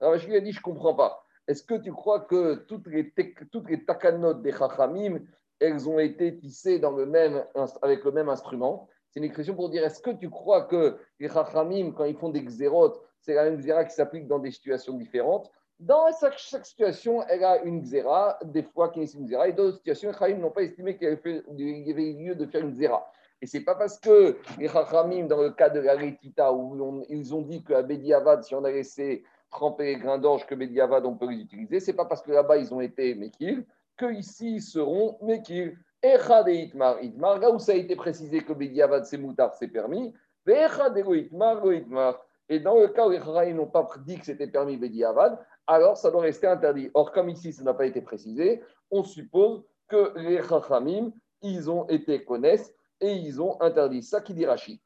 Je 0.00 0.26
lui 0.26 0.36
ai 0.36 0.40
dit, 0.40 0.52
je 0.52 0.58
ne 0.58 0.62
comprends 0.62 0.94
pas. 0.94 1.24
Est-ce 1.46 1.62
que 1.62 1.74
tu 1.74 1.92
crois 1.92 2.20
que 2.20 2.54
toutes 2.54 2.86
les, 2.86 3.12
toutes 3.52 3.68
les 3.68 3.84
takanotes 3.84 4.42
des 4.42 4.52
chachamim, 4.52 5.20
elles 5.60 5.88
ont 5.88 5.98
été 5.98 6.36
tissées 6.38 6.78
dans 6.78 6.92
le 6.92 7.06
même, 7.06 7.44
avec 7.82 8.04
le 8.04 8.12
même 8.12 8.28
instrument? 8.28 8.88
C'est 9.10 9.20
une 9.20 9.24
expression 9.24 9.54
pour 9.54 9.68
dire, 9.68 9.84
est-ce 9.84 10.00
que 10.00 10.10
tu 10.10 10.30
crois 10.30 10.62
que 10.62 10.98
les 11.20 11.28
chachamim, 11.28 11.92
quand 11.92 12.04
ils 12.04 12.16
font 12.16 12.30
des 12.30 12.42
xérotes, 12.42 13.00
c'est 13.20 13.34
la 13.34 13.44
même 13.44 13.58
xéra 13.58 13.84
qui 13.84 13.94
s'applique 13.94 14.26
dans 14.26 14.38
des 14.38 14.50
situations 14.50 14.94
différentes? 14.94 15.50
Dans 15.80 16.06
chaque, 16.18 16.64
situation, 16.64 17.22
elle 17.28 17.44
a 17.44 17.62
une 17.62 17.80
xéra, 17.80 18.38
des 18.44 18.62
fois 18.62 18.90
qui 18.90 19.02
est 19.02 19.12
une 19.12 19.26
xéra, 19.26 19.48
et 19.48 19.52
d'autres 19.52 19.76
situations, 19.76 20.10
les 20.10 20.14
Chachamim 20.14 20.40
n'ont 20.40 20.50
pas 20.50 20.62
estimé 20.62 20.96
qu'il 20.96 21.08
y 21.08 21.90
avait 21.90 22.12
lieu 22.12 22.34
de 22.34 22.46
faire 22.46 22.62
une 22.62 22.72
xéra. 22.72 23.10
Et 23.42 23.46
ce 23.46 23.58
n'est 23.58 23.64
pas 23.64 23.74
parce 23.74 23.98
que 23.98 24.38
les 24.58 24.68
Chachamim, 24.68 25.26
dans 25.26 25.42
le 25.42 25.50
cas 25.50 25.68
de 25.68 25.80
la 25.80 25.94
Rétita, 25.94 26.52
où 26.52 27.04
ils 27.08 27.34
ont 27.34 27.42
dit 27.42 27.62
qu'à 27.64 27.82
Bediavad, 27.82 28.44
si 28.44 28.54
on 28.54 28.64
a 28.64 28.70
laissé 28.70 29.24
tremper 29.54 29.84
les 29.84 29.96
grains 29.96 30.18
d'orge, 30.18 30.46
que 30.46 30.54
Bediavad, 30.54 31.06
on 31.06 31.14
peut 31.14 31.30
les 31.30 31.40
utiliser, 31.40 31.80
ce 31.80 31.90
n'est 31.90 31.96
pas 31.96 32.04
parce 32.04 32.20
que 32.20 32.30
là-bas, 32.30 32.58
ils 32.58 32.74
ont 32.74 32.80
été 32.80 33.14
Mekil, 33.14 33.64
qu'ici, 33.96 34.56
ils 34.56 34.62
seront 34.62 35.16
Mekil. 35.22 35.78
Echad 36.02 36.46
et 36.48 36.56
Itmar, 36.56 37.02
Itmar, 37.02 37.38
là 37.38 37.50
où 37.50 37.58
ça 37.58 37.72
a 37.72 37.76
été 37.76 37.96
précisé 37.96 38.40
que 38.42 38.52
Bediavad, 38.52 39.06
c'est 39.06 39.16
moutard, 39.16 39.54
c'est 39.54 39.68
permis, 39.68 40.12
Echad 40.46 40.98
et 40.98 41.18
Itmar, 41.18 41.64
Itmar. 41.72 42.20
Et 42.50 42.60
dans 42.60 42.78
le 42.78 42.88
cas 42.88 43.06
où 43.06 43.10
les 43.10 43.20
Chachamim 43.20 43.54
n'ont 43.54 43.66
pas 43.66 43.88
dit 44.04 44.18
que 44.18 44.26
c'était 44.26 44.46
permis 44.46 44.76
Bediavad, 44.76 45.38
alors 45.66 45.96
ça 45.96 46.10
doit 46.10 46.20
rester 46.20 46.46
interdit. 46.46 46.90
Or, 46.92 47.10
comme 47.10 47.30
ici, 47.30 47.54
ça 47.54 47.64
n'a 47.64 47.72
pas 47.72 47.86
été 47.86 48.02
précisé, 48.02 48.62
on 48.90 49.02
suppose 49.02 49.64
que 49.88 50.12
les 50.18 50.42
Chachamim, 50.42 51.12
ils 51.40 51.70
ont 51.70 51.86
été 51.88 52.22
connaissent 52.22 52.74
et 53.00 53.12
ils 53.12 53.40
ont 53.40 53.60
interdit. 53.62 54.02
Ça 54.02 54.20
qui 54.20 54.34
dit 54.34 54.44
Rashi. 54.44 54.82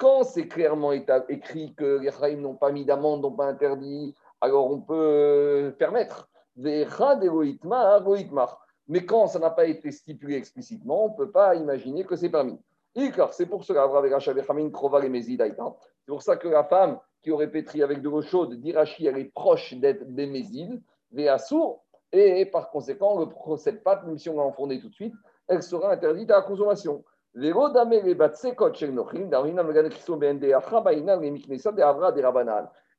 Quand 0.00 0.24
c'est 0.24 0.48
clairement 0.48 0.92
écrit 0.92 1.74
que 1.74 1.98
les 1.98 2.10
Chachamim 2.10 2.40
n'ont 2.40 2.54
pas 2.54 2.72
mis 2.72 2.86
d'amende, 2.86 3.20
n'ont 3.20 3.32
pas 3.32 3.44
interdit, 3.44 4.14
alors 4.40 4.72
on 4.72 4.80
peut 4.80 5.74
permettre. 5.78 6.30
Mais 6.56 6.86
quand 9.04 9.26
ça 9.26 9.38
n'a 9.38 9.50
pas 9.50 9.66
été 9.66 9.90
stipulé 9.90 10.36
explicitement, 10.36 11.04
on 11.04 11.10
ne 11.10 11.16
peut 11.16 11.30
pas 11.30 11.54
imaginer 11.54 12.04
que 12.04 12.16
c'est 12.16 12.30
permis. 12.30 12.58
C'est 13.32 13.44
pour 13.44 13.62
cela 13.62 13.86
c'est 16.02 16.06
pour 16.06 16.22
ça 16.22 16.36
que 16.36 16.48
la 16.48 16.64
femme 16.64 16.98
qui 17.22 17.30
aurait 17.30 17.50
pétri 17.50 17.82
avec 17.82 18.00
de 18.00 18.08
l'eau 18.08 18.22
chaude, 18.22 18.54
d'Irachi, 18.54 19.04
elle 19.04 19.18
est 19.18 19.32
proche 19.34 19.74
d'être 19.74 20.06
des 20.06 20.26
mésides, 20.26 20.82
sourd, 21.38 21.84
et 22.10 22.46
par 22.46 22.70
conséquent, 22.70 23.20
le, 23.20 23.56
cette 23.58 23.84
pâte, 23.84 24.06
même 24.06 24.16
si 24.16 24.30
on 24.30 24.38
l'a 24.38 24.44
enfournée 24.44 24.80
tout 24.80 24.88
de 24.88 24.94
suite, 24.94 25.14
elle 25.46 25.62
sera 25.62 25.92
interdite 25.92 26.30
à 26.30 26.36
la 26.36 26.42
consommation. 26.42 27.04
Et 27.36 27.52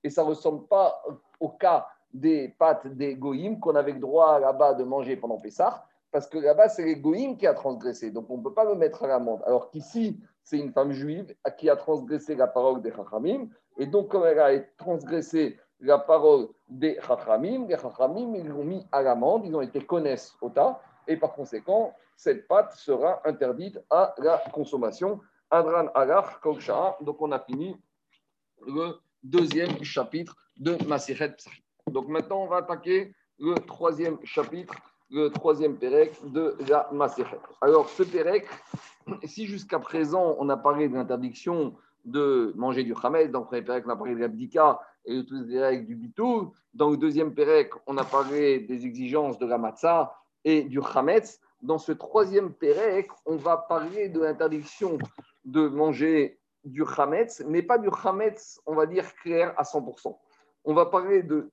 ça 0.10 0.24
ne 0.24 0.28
ressemble 0.28 0.68
pas 0.68 1.04
au 1.40 1.50
cas 1.50 1.88
des 2.14 2.50
pâtes 2.58 2.88
des 2.88 3.16
goïms 3.16 3.60
qu'on 3.60 3.76
avait 3.76 3.94
le 3.94 4.00
droit 4.00 4.40
là-bas 4.40 4.74
de 4.74 4.84
manger 4.84 5.16
pendant 5.16 5.38
Pessah, 5.38 5.86
parce 6.12 6.28
que 6.28 6.38
là-bas, 6.38 6.68
c'est 6.70 6.84
l'égoïme 6.84 7.38
qui 7.38 7.48
a 7.48 7.54
transgressé. 7.54 8.12
Donc, 8.12 8.30
on 8.30 8.38
ne 8.38 8.44
peut 8.44 8.54
pas 8.54 8.66
le 8.66 8.76
mettre 8.76 9.04
à 9.04 9.08
l'amende. 9.08 9.42
Alors 9.46 9.70
qu'ici, 9.70 10.20
c'est 10.44 10.58
une 10.58 10.72
femme 10.72 10.92
juive 10.92 11.34
qui 11.58 11.70
a 11.70 11.76
transgressé 11.76 12.36
la 12.36 12.48
parole 12.48 12.82
des 12.82 12.92
Chachamim. 12.92 13.48
Et 13.78 13.86
donc, 13.86 14.10
comme 14.10 14.26
elle 14.26 14.40
a 14.40 14.60
transgressé 14.78 15.58
la 15.80 15.98
parole 15.98 16.50
des 16.68 17.00
Chachamim, 17.02 17.66
les 17.68 17.78
Chachamim, 17.78 18.36
ils 18.36 18.48
l'ont 18.48 18.66
mis 18.66 18.86
à 18.92 19.02
l'amende, 19.02 19.46
ils 19.46 19.56
ont 19.56 19.62
été 19.62 19.80
connaissent 19.86 20.36
au 20.42 20.50
tas. 20.50 20.82
Et 21.08 21.16
par 21.16 21.34
conséquent, 21.34 21.94
cette 22.22 22.48
pâte 22.48 22.74
sera 22.74 23.20
interdite 23.25 23.80
à 23.90 24.13
la 24.20 24.38
consommation. 24.54 25.20
Adran 25.50 25.88
Alach 25.96 26.40
Donc, 27.01 27.20
on 27.20 27.32
a 27.32 27.40
fini 27.40 27.75
le 28.68 29.00
deuxième 29.24 29.84
chapitre 29.84 30.36
de 30.56 30.78
Masichet 30.86 31.36
Donc, 31.88 32.08
maintenant, 32.10 32.44
on 32.44 32.46
va 32.46 32.58
attaquer 32.58 33.16
le 33.40 33.56
troisième 33.56 34.24
chapitre 34.24 34.75
le 35.10 35.30
troisième 35.30 35.78
Pérec 35.78 36.16
de 36.32 36.56
la 36.70 36.88
Maserhet. 36.94 37.40
Alors, 37.60 37.90
ce 37.90 38.04
Pérec, 38.04 38.48
si 39.25 39.46
jusqu'à 39.46 39.80
présent 39.80 40.38
on 40.40 40.48
a 40.48 40.56
parlé 40.56 40.88
de 40.88 40.94
l'interdiction 40.94 41.75
de 42.06 42.54
manger 42.56 42.84
du 42.84 42.94
Hametz, 43.04 43.30
dans 43.30 43.40
le 43.40 43.46
premier 43.46 43.62
Pérec, 43.63 43.84
on 43.88 43.90
a 43.90 43.96
parlé 43.98 44.13
de 44.13 44.20
l'abdika 44.20 44.80
et 45.06 45.18
de 45.18 45.22
toutes 45.24 45.48
les 45.48 45.60
règles 45.60 45.86
du 45.86 45.96
bitou, 45.96 46.54
dans 46.74 46.92
le 46.92 46.98
deuxième 46.98 47.34
Pérec, 47.34 47.72
on 47.88 47.98
a 47.98 48.06
parlé 48.06 48.60
des 48.60 48.86
exigences 48.86 49.38
de 49.38 49.46
la 49.48 49.58
matzah 49.58 50.16
et 50.46 50.63
du 50.63 50.80
Hametz. 50.82 51.42
Dans 51.62 51.77
ce 51.77 51.91
troisième 51.91 52.53
Pérec, 52.53 53.10
on 53.25 53.36
va 53.36 53.58
parler 53.58 54.10
de 54.10 54.22
l'interdiction 54.22 54.98
de 55.46 55.68
manger 55.68 56.39
du 56.63 56.84
Hametz, 56.98 57.44
mais 57.48 57.62
pas 57.62 57.77
du 57.77 57.89
Hametz, 58.03 58.60
on 58.65 58.75
va 58.75 58.86
dire 58.86 59.13
clair 59.15 59.53
à 59.58 59.63
100%. 59.63 60.18
On 60.63 60.74
va 60.74 60.86
parler 60.86 61.24
de 61.24 61.51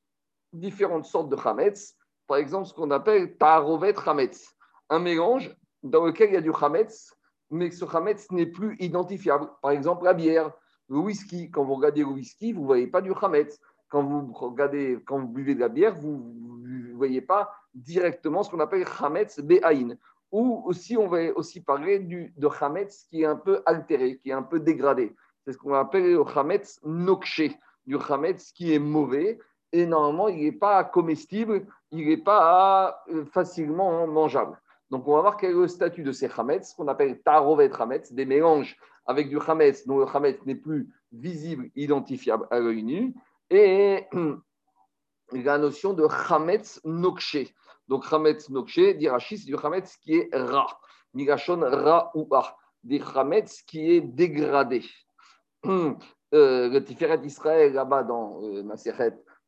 différentes 0.53 1.05
sortes 1.05 1.29
de 1.29 1.37
Hametz 1.37 1.99
par 2.29 2.37
exemple 2.37 2.69
ce 2.69 2.75
qu'on 2.75 2.91
appelle 2.93 3.37
Tarovet 3.39 3.95
Hametz, 4.07 4.55
un 4.91 5.01
mélange 5.01 5.57
dans 5.83 6.05
lequel 6.05 6.31
il 6.31 6.35
y 6.35 6.37
a 6.37 6.43
du 6.43 6.53
Hametz, 6.53 7.17
mais 7.51 7.71
ce 7.71 7.85
Hametz 7.85 8.31
n'est 8.31 8.47
plus 8.47 8.77
identifiable. 8.79 9.49
Par 9.63 9.71
exemple, 9.73 10.05
la 10.05 10.13
bière, 10.13 10.53
le 10.89 10.99
whisky. 10.99 11.51
Quand 11.51 11.65
vous 11.65 11.75
regardez 11.75 12.03
le 12.03 12.09
whisky, 12.09 12.53
vous 12.53 12.61
ne 12.61 12.67
voyez 12.67 12.87
pas 12.87 13.01
du 13.01 13.13
Hametz. 13.21 13.59
Quand 13.89 14.03
vous, 14.03 14.31
regardez, 14.35 14.99
quand 15.07 15.19
vous 15.19 15.29
buvez 15.29 15.55
de 15.55 15.61
la 15.61 15.71
bière, 15.71 15.95
vous 15.95 16.61
ne 16.63 16.93
voyez 16.95 17.23
pas 17.23 17.51
directement 17.79 18.43
ce 18.43 18.51
qu'on 18.51 18.61
appelle 18.61 18.85
Hametz 19.01 19.41
Be'ain. 19.41 19.97
Ou 20.31 20.63
aussi, 20.67 20.97
on 20.97 21.09
va 21.09 21.21
aussi 21.35 21.61
parler 21.61 22.01
du, 22.01 22.35
de 22.37 22.49
Hametz 22.61 23.07
qui 23.09 23.23
est 23.23 23.27
un 23.27 23.37
peu 23.37 23.63
altéré, 23.65 24.19
qui 24.19 24.31
est 24.31 24.35
un 24.35 24.43
peu 24.43 24.61
dégradé. 24.61 25.15
C'est 25.45 25.53
ce 25.53 25.59
qu'on 25.59 25.75
appelle 25.75 26.13
le 26.13 26.23
Hametz 26.23 26.81
Nokshe, 26.85 27.51
du 27.87 27.97
Hametz 27.97 28.53
qui 28.53 28.75
est 28.75 28.79
mauvais 28.79 29.39
et 29.73 29.87
normalement, 29.87 30.29
il 30.29 30.45
n'est 30.45 30.53
pas 30.53 30.85
comestible, 30.85 31.67
il 31.91 32.07
n'est 32.07 32.17
pas 32.17 33.03
euh, 33.09 33.25
facilement 33.27 34.07
mangeable. 34.07 34.59
Donc, 34.91 35.07
on 35.07 35.15
va 35.15 35.21
voir 35.21 35.37
quel 35.37 35.51
est 35.51 35.55
le 35.55 35.69
statut 35.69 36.03
de 36.03 36.13
ces 36.13 36.29
chametz, 36.29 36.73
qu'on 36.73 36.89
appelle 36.89 37.21
tarovet 37.21 37.71
chametz, 37.71 38.13
des 38.13 38.25
mélanges 38.25 38.77
avec 39.05 39.29
du 39.29 39.39
chametz 39.41 39.87
dont 39.87 39.99
le 39.99 40.07
chametz 40.07 40.39
n'est 40.47 40.55
plus 40.55 40.89
visible, 41.13 41.71
identifiable 41.77 42.47
à 42.51 42.59
l'œil 42.59 42.83
nu, 42.83 43.15
et 43.51 44.07
la 45.33 45.59
notion 45.59 45.93
de 45.93 46.07
chametz 46.09 46.81
nokshe. 46.85 47.53
Donc, 47.89 48.05
chametz 48.09 48.51
nokshe, 48.51 48.97
dit 48.97 49.09
c'est 49.31 49.45
du 49.47 49.57
chametz 49.57 49.97
qui 49.97 50.17
est 50.17 50.29
ra, 50.33 50.67
migashon 51.15 51.61
ra 51.61 52.11
ou 52.15 52.29
a, 52.35 52.57
des 52.85 53.01
chametz 53.01 53.63
qui 53.63 53.93
est 53.93 54.01
dégradé. 54.01 54.85
Euh, 56.35 56.69
le 56.69 56.85
Tiferet 56.85 57.17
d'Israël, 57.17 57.73
là-bas 57.73 58.03
dans 58.03 58.43
euh, 58.43 58.63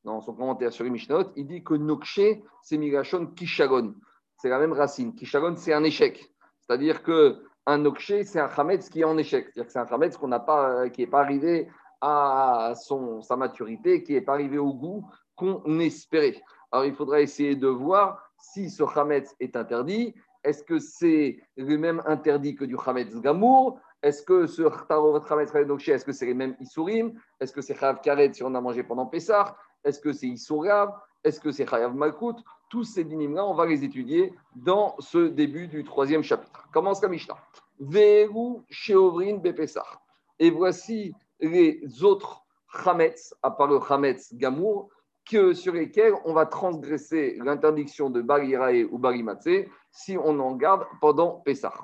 dans 0.03 0.23
son 0.23 0.33
commentaire 0.33 0.73
sur 0.73 0.83
les 0.83 0.89
Mishnot, 0.89 1.25
il 1.37 1.47
dit 1.47 1.63
que 1.63 1.75
Nokshe, 1.75 2.41
c'est 2.63 2.79
Migashon 2.79 3.27
Kishagon. 3.37 3.95
C'est 4.39 4.49
la 4.49 4.59
même 4.59 4.73
racine. 4.73 5.15
Kishagon, 5.15 5.57
c'est 5.57 5.75
un 5.75 5.85
échec. 5.85 6.33
C'est-à-dire 6.59 7.03
que 7.03 7.45
un 7.67 7.85
c'est 8.25 8.41
un 8.41 8.49
Hametz 8.49 8.89
qui 8.89 9.03
est 9.03 9.05
en 9.05 9.19
échec. 9.19 9.45
C'est-à-dire 9.45 9.67
que 9.67 9.73
c'est 9.73 9.79
un 9.79 9.95
Hametz 9.95 10.17
qu'on 10.17 10.31
pas, 10.31 10.89
qui 10.89 11.03
n'est 11.03 11.07
pas 11.07 11.21
arrivé 11.21 11.69
à 12.01 12.73
son, 12.75 13.21
sa 13.21 13.37
maturité, 13.37 14.03
qui 14.03 14.15
n'est 14.15 14.23
pas 14.23 14.33
arrivé 14.33 14.57
au 14.57 14.73
goût 14.73 15.07
qu'on 15.37 15.79
espérait. 15.81 16.41
Alors, 16.73 16.87
il 16.87 16.95
faudra 16.95 17.21
essayer 17.21 17.57
de 17.57 17.69
voir 17.69 18.30
si 18.41 18.71
ce 18.71 18.83
Hametz 18.83 19.35
est 19.41 19.57
interdit. 19.57 20.15
Est-ce 20.43 20.65
que 20.65 20.79
c'est 20.79 21.39
le 21.57 21.77
même 21.77 22.03
interdit 22.07 22.55
que 22.55 22.65
du 22.65 22.77
Hametz 22.85 23.15
Gamour? 23.21 23.79
Est-ce 24.03 24.23
que 24.23 24.47
ce 24.47 24.63
Hametz 24.63 25.55
est-ce 25.55 26.05
que 26.05 26.13
c'est 26.13 26.27
les 26.27 26.35
mêmes 26.35 26.57
Isurim 26.61 27.13
Est-ce 27.39 27.53
que 27.53 27.61
c'est 27.61 27.75
Chav 27.75 28.01
Karet 28.01 28.33
si 28.33 28.43
on 28.43 28.55
a 28.55 28.61
mangé 28.61 28.83
pendant 28.83 29.07
Pessah? 29.07 29.57
Est-ce 29.85 30.01
que 30.01 30.13
c'est 30.13 30.29
Issourav? 30.29 30.93
Est-ce 31.23 31.41
que 31.41 31.51
c'est 31.53 31.69
Chayav 31.69 31.95
Malkout? 31.95 32.37
Tous 32.71 32.85
ces 32.85 33.05
dynimes-là, 33.05 33.45
on 33.45 33.55
va 33.55 33.67
les 33.67 33.85
étudier 33.85 34.33
dans 34.57 34.95
ce 35.01 35.29
début 35.29 35.69
du 35.69 35.85
troisième 35.85 36.23
chapitre. 36.23 36.69
Commence 36.73 37.03
la 37.03 37.09
Mishnah. 37.09 37.37
Veru 37.79 38.63
Sheovrin 38.71 39.37
Bepesach. 39.37 39.99
Et 40.39 40.51
voici 40.51 41.13
les 41.41 41.83
autres 42.03 42.43
Chametz, 42.85 43.35
à 43.43 43.51
part 43.51 43.67
le 43.67 43.81
Chametz 43.81 44.33
Gamour, 44.35 44.89
que, 45.31 45.55
sur 45.55 45.75
lesquels 45.75 46.15
on 46.25 46.33
va 46.33 46.47
transgresser 46.47 47.39
l'interdiction 47.45 48.11
de 48.11 48.21
Barirae 48.21 48.85
ou 48.91 48.99
Barimatse 48.99 49.67
si 49.91 50.19
on 50.19 50.39
en 50.41 50.57
garde 50.57 50.85
pendant 51.01 51.41
Pessah. 51.45 51.75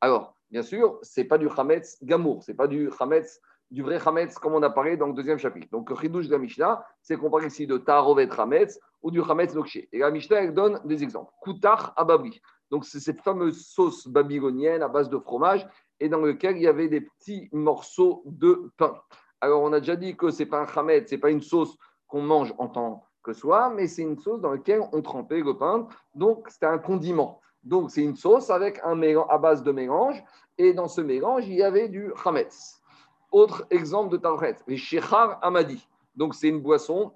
Alors, 0.00 0.34
bien 0.50 0.62
sûr, 0.62 0.98
ce 1.02 1.20
n'est 1.20 1.26
pas 1.26 1.38
du 1.38 1.48
Chametz 1.48 1.98
Gamour, 2.02 2.42
ce 2.42 2.52
n'est 2.52 2.56
pas 2.56 2.68
du 2.68 2.90
Chametz 2.96 3.40
du 3.72 3.82
vrai 3.82 3.98
Hametz, 4.06 4.38
comme 4.38 4.52
on 4.52 4.62
a 4.62 4.70
parlé 4.70 4.98
dans 4.98 5.06
le 5.06 5.14
deuxième 5.14 5.38
chapitre. 5.38 5.68
Donc, 5.72 5.88
le 5.88 5.96
Chidouche 5.96 6.26
de 6.26 6.32
la 6.32 6.38
Mishnah, 6.38 6.84
c'est 7.00 7.16
qu'on 7.16 7.30
parle 7.30 7.46
ici 7.46 7.66
de 7.66 7.78
Tarovet 7.78 8.28
Hametz 8.38 8.78
ou 9.00 9.10
du 9.10 9.22
Hametz 9.22 9.54
Nokshe. 9.54 9.78
Et 9.90 9.98
la 9.98 10.10
Mishnah, 10.10 10.42
elle 10.42 10.54
donne 10.54 10.80
des 10.84 11.02
exemples. 11.02 11.32
Koutar 11.40 11.94
Ababri. 11.96 12.40
Donc, 12.70 12.84
c'est 12.84 13.00
cette 13.00 13.20
fameuse 13.22 13.66
sauce 13.66 14.06
babylonienne 14.06 14.82
à 14.82 14.88
base 14.88 15.08
de 15.08 15.18
fromage 15.18 15.66
et 16.00 16.10
dans 16.10 16.20
lequel 16.20 16.56
il 16.58 16.62
y 16.62 16.68
avait 16.68 16.88
des 16.88 17.00
petits 17.00 17.48
morceaux 17.52 18.22
de 18.26 18.70
pain. 18.76 18.94
Alors, 19.40 19.62
on 19.62 19.72
a 19.72 19.80
déjà 19.80 19.96
dit 19.96 20.16
que 20.16 20.30
ce 20.30 20.42
n'est 20.42 20.48
pas 20.48 20.60
un 20.60 20.66
Hametz, 20.66 21.08
ce 21.08 21.14
n'est 21.14 21.20
pas 21.20 21.30
une 21.30 21.40
sauce 21.40 21.74
qu'on 22.12 22.20
mange 22.20 22.54
en 22.58 22.68
tant 22.68 23.06
que 23.22 23.32
soi, 23.32 23.70
mais 23.70 23.88
c'est 23.88 24.02
une 24.02 24.18
sauce 24.18 24.42
dans 24.42 24.50
laquelle 24.50 24.82
on 24.92 25.00
trempait 25.00 25.40
le 25.40 25.56
pain. 25.56 25.88
Donc, 26.14 26.46
c'était 26.50 26.66
un 26.66 26.76
condiment. 26.76 27.40
Donc, 27.64 27.90
c'est 27.90 28.02
une 28.02 28.16
sauce 28.16 28.50
avec 28.50 28.80
un 28.84 28.94
mélange, 28.94 29.26
à 29.30 29.38
base 29.38 29.62
de 29.62 29.72
mélange. 29.72 30.22
Et 30.58 30.74
dans 30.74 30.88
ce 30.88 31.00
mélange, 31.00 31.48
il 31.48 31.54
y 31.54 31.62
avait 31.62 31.88
du 31.88 32.12
Hametz. 32.22 32.82
Autre 33.30 33.64
exemple 33.70 34.10
de 34.12 34.18
Tavret, 34.18 34.56
les 34.66 34.76
Shechar 34.76 35.38
Amadi. 35.40 35.88
Donc, 36.14 36.34
c'est 36.34 36.48
une 36.48 36.60
boisson 36.60 37.14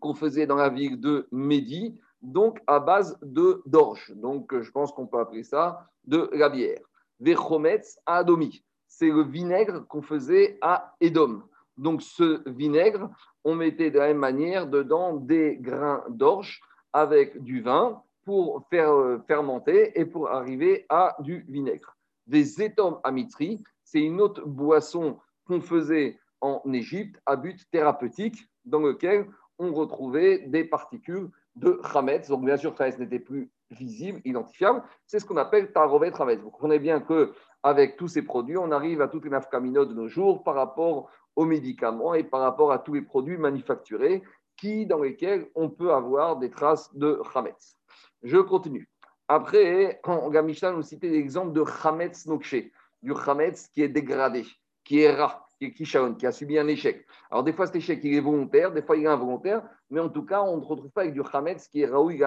qu'on 0.00 0.14
faisait 0.14 0.48
dans 0.48 0.56
la 0.56 0.70
ville 0.70 1.00
de 1.00 1.28
Mehdi, 1.30 1.96
donc 2.20 2.60
à 2.66 2.80
base 2.80 3.16
de 3.22 3.62
d'orge. 3.64 4.12
Donc, 4.16 4.60
je 4.60 4.70
pense 4.72 4.90
qu'on 4.90 5.06
peut 5.06 5.20
appeler 5.20 5.44
ça 5.44 5.86
de 6.04 6.28
la 6.32 6.48
bière. 6.48 6.80
Vechometz 7.20 8.00
Adomi. 8.06 8.64
C'est 8.88 9.10
le 9.10 9.22
vinaigre 9.22 9.86
qu'on 9.86 10.02
faisait 10.02 10.58
à 10.62 10.96
Edom. 11.00 11.44
Donc, 11.76 12.02
ce 12.02 12.48
vinaigre, 12.48 13.10
on 13.44 13.54
mettait 13.54 13.90
de 13.90 13.98
la 13.98 14.08
même 14.08 14.18
manière 14.18 14.66
dedans 14.66 15.14
des 15.14 15.56
grains 15.56 16.04
d'orge 16.08 16.60
avec 16.92 17.42
du 17.42 17.60
vin 17.60 18.02
pour 18.24 18.66
faire 18.70 18.92
euh, 18.92 19.18
fermenter 19.26 19.98
et 19.98 20.04
pour 20.04 20.30
arriver 20.30 20.86
à 20.88 21.16
du 21.20 21.44
vinaigre. 21.48 21.96
Des 22.26 22.62
étomes 22.62 22.98
amitri, 23.04 23.62
c'est 23.82 24.00
une 24.00 24.20
autre 24.20 24.46
boisson 24.46 25.18
qu'on 25.46 25.60
faisait 25.60 26.18
en 26.40 26.62
Égypte 26.72 27.20
à 27.26 27.36
but 27.36 27.58
thérapeutique, 27.70 28.48
dans 28.64 28.80
lequel 28.80 29.26
on 29.58 29.72
retrouvait 29.72 30.38
des 30.46 30.64
particules 30.64 31.28
de 31.56 31.80
Hametz. 31.94 32.28
Donc, 32.28 32.44
bien 32.44 32.56
sûr, 32.56 32.74
Hametz 32.78 32.98
n'était 32.98 33.18
plus 33.18 33.50
visible, 33.70 34.20
identifiable. 34.24 34.82
C'est 35.06 35.18
ce 35.18 35.24
qu'on 35.24 35.36
appelle 35.36 35.72
Tarovet 35.72 36.12
Hametz. 36.18 36.40
Vous 36.40 36.50
comprenez 36.50 36.78
bien 36.78 37.00
qu'avec 37.00 37.96
tous 37.96 38.08
ces 38.08 38.22
produits, 38.22 38.56
on 38.56 38.70
arrive 38.70 39.00
à 39.00 39.08
toutes 39.08 39.24
les 39.24 39.30
nafkaminotes 39.30 39.90
de 39.90 39.94
nos 39.94 40.08
jours 40.08 40.42
par 40.42 40.54
rapport 40.54 41.10
aux 41.36 41.44
médicaments 41.44 42.14
et 42.14 42.24
par 42.24 42.40
rapport 42.40 42.72
à 42.72 42.78
tous 42.78 42.94
les 42.94 43.02
produits 43.02 43.38
manufacturés 43.38 44.22
qui, 44.56 44.86
dans 44.86 45.00
lesquels 45.00 45.48
on 45.54 45.68
peut 45.68 45.92
avoir 45.92 46.36
des 46.36 46.50
traces 46.50 46.94
de 46.94 47.20
Hametz. 47.34 47.76
Je 48.22 48.38
continue. 48.38 48.88
Après, 49.28 50.00
Gamishan 50.04 50.74
nous 50.74 50.82
citait 50.82 51.08
l'exemple 51.08 51.52
de 51.52 51.64
Hametz 51.82 52.26
Nokshe 52.26 52.70
du 53.02 53.12
Hametz 53.26 53.68
qui 53.68 53.82
est 53.82 53.88
dégradé, 53.88 54.46
qui 54.84 55.00
est 55.00 55.12
rat, 55.12 55.46
qui 55.58 55.66
est 55.66 55.72
kishaon, 55.72 56.14
qui 56.14 56.26
a 56.26 56.32
subi 56.32 56.58
un 56.58 56.66
échec. 56.68 57.06
Alors, 57.30 57.44
des 57.44 57.52
fois, 57.52 57.66
cet 57.66 57.76
échec, 57.76 58.00
il 58.02 58.14
est 58.14 58.20
volontaire, 58.20 58.72
des 58.72 58.82
fois, 58.82 58.96
il 58.96 59.04
est 59.04 59.08
involontaire, 59.08 59.62
mais 59.90 60.00
en 60.00 60.08
tout 60.08 60.24
cas, 60.24 60.42
on 60.42 60.58
ne 60.58 60.64
retrouve 60.64 60.90
pas 60.90 61.02
avec 61.02 61.14
du 61.14 61.22
Hametz 61.32 61.68
qui 61.68 61.82
est 61.82 61.86
raoui 61.86 62.22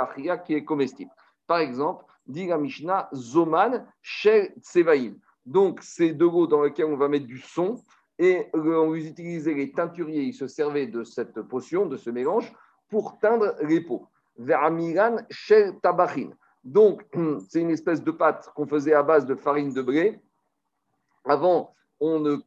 qui 0.45 0.53
est 0.53 0.63
comestible. 0.63 1.11
Par 1.45 1.59
exemple, 1.59 2.05
dit 2.27 2.47
la 2.47 2.57
Mishnah, 2.57 3.09
Zoman 3.13 3.87
Shel 4.01 4.53
Tsevaïm. 4.61 5.19
Donc, 5.45 5.79
c'est 5.81 6.13
de 6.13 6.25
l'eau 6.25 6.45
dans 6.45 6.61
laquelle 6.61 6.85
on 6.85 6.97
va 6.97 7.07
mettre 7.07 7.25
du 7.25 7.39
son 7.39 7.81
et 8.19 8.47
on 8.53 8.93
utilisait 8.95 9.53
les 9.53 9.71
teinturiers, 9.71 10.23
ils 10.23 10.33
se 10.33 10.47
servaient 10.47 10.87
de 10.87 11.03
cette 11.03 11.41
potion, 11.41 11.85
de 11.85 11.97
ce 11.97 12.09
mélange, 12.09 12.51
pour 12.89 13.19
teindre 13.19 13.55
les 13.63 13.81
peaux. 13.81 14.07
Veramiran 14.37 15.17
Shel 15.29 15.79
Tabachin. 15.81 16.29
Donc, 16.63 17.03
c'est 17.49 17.61
une 17.61 17.69
espèce 17.69 18.03
de 18.03 18.11
pâte 18.11 18.49
qu'on 18.55 18.67
faisait 18.67 18.93
à 18.93 19.03
base 19.03 19.25
de 19.25 19.35
farine 19.35 19.73
de 19.73 19.81
blé 19.81 20.19
avant, 21.27 21.73
on 21.99 22.19
ne, 22.19 22.37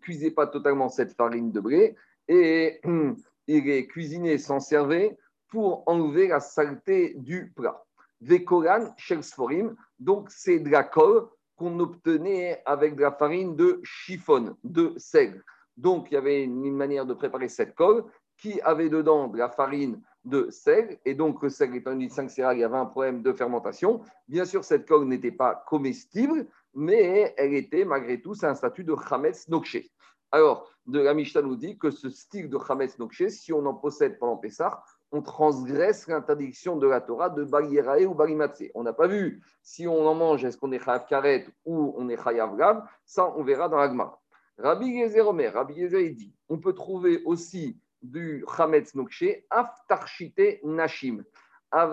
cuisait 0.00 0.30
pas 0.30 0.46
totalement 0.46 0.88
cette 0.88 1.12
farine 1.12 1.50
de 1.50 1.60
blé 1.60 1.96
et 2.28 2.80
il 3.46 3.68
est 3.68 3.86
cuisiné, 3.86 4.38
s'en 4.38 4.60
servait 4.60 5.18
pour 5.48 5.82
enlever 5.86 6.28
la 6.28 6.40
saleté 6.40 7.14
du 7.16 7.52
plat. 7.54 7.84
Vekolan 8.20 8.94
Shelsforim. 8.96 9.74
Donc, 9.98 10.30
c'est 10.30 10.60
de 10.60 10.70
la 10.70 10.84
colle 10.84 11.26
qu'on 11.56 11.78
obtenait 11.80 12.62
avec 12.64 12.96
de 12.96 13.02
la 13.02 13.12
farine 13.12 13.56
de 13.56 13.80
chiffon, 13.82 14.56
de 14.64 14.94
seigle. 14.96 15.44
Donc, 15.76 16.08
il 16.10 16.14
y 16.14 16.16
avait 16.16 16.44
une 16.44 16.74
manière 16.74 17.06
de 17.06 17.14
préparer 17.14 17.48
cette 17.48 17.74
colle 17.74 18.04
qui 18.36 18.60
avait 18.62 18.88
dedans 18.88 19.28
de 19.28 19.38
la 19.38 19.48
farine 19.48 20.02
de 20.24 20.48
seigle. 20.50 20.98
Et 21.04 21.14
donc, 21.14 21.42
le 21.42 21.48
seigle 21.48 21.76
étant 21.76 21.92
une 21.92 22.08
5 22.08 22.30
céréales, 22.30 22.56
il 22.58 22.60
y 22.60 22.64
avait 22.64 22.76
un 22.76 22.86
problème 22.86 23.22
de 23.22 23.32
fermentation. 23.32 24.00
Bien 24.28 24.44
sûr, 24.44 24.64
cette 24.64 24.86
colle 24.86 25.06
n'était 25.06 25.32
pas 25.32 25.64
comestible, 25.66 26.46
mais 26.74 27.34
elle 27.36 27.54
était 27.54 27.84
malgré 27.84 28.20
tout, 28.20 28.34
c'est 28.34 28.46
un 28.46 28.54
statut 28.54 28.84
de 28.84 28.96
Chametz 29.08 29.48
Nokshe. 29.48 29.88
Alors, 30.30 30.70
de 30.86 30.98
la 30.98 31.14
Mishnah 31.14 31.42
nous 31.42 31.56
dit 31.56 31.78
que 31.78 31.90
ce 31.90 32.08
style 32.08 32.48
de 32.48 32.58
Chametz 32.58 32.98
Nokshe, 32.98 33.28
si 33.28 33.52
on 33.52 33.64
en 33.66 33.74
possède 33.74 34.18
pendant 34.18 34.36
Pessah, 34.36 34.82
on 35.12 35.22
transgresse 35.22 36.08
l'interdiction 36.08 36.76
de 36.76 36.86
la 36.86 37.00
Torah 37.00 37.28
de 37.28 37.44
Bagirae 37.44 38.06
ou 38.06 38.14
Barimatse. 38.14 38.64
On 38.74 38.82
n'a 38.82 38.94
pas 38.94 39.06
vu 39.06 39.42
si 39.62 39.86
on 39.86 40.06
en 40.06 40.14
mange, 40.14 40.44
est-ce 40.44 40.56
qu'on 40.56 40.72
est 40.72 40.82
Chayav 40.82 41.06
Karet 41.06 41.46
ou 41.66 41.94
on 41.96 42.08
est 42.08 42.22
Chayav 42.22 42.56
Gav. 42.56 42.82
Ça, 43.04 43.32
on 43.36 43.44
verra 43.44 43.68
dans 43.68 43.76
l'Agma. 43.76 44.18
Rabbi 44.58 44.98
Gezer 44.98 45.26
Omer, 45.28 45.52
Rabbi 45.52 45.74
Gezer 45.74 46.10
dit 46.10 46.34
on 46.48 46.58
peut 46.58 46.72
trouver 46.72 47.22
aussi 47.24 47.78
du 48.02 48.44
Chametz 48.56 48.94
Nokshe, 48.94 49.44
Aftarchite 49.50 50.64
Nashim, 50.64 51.22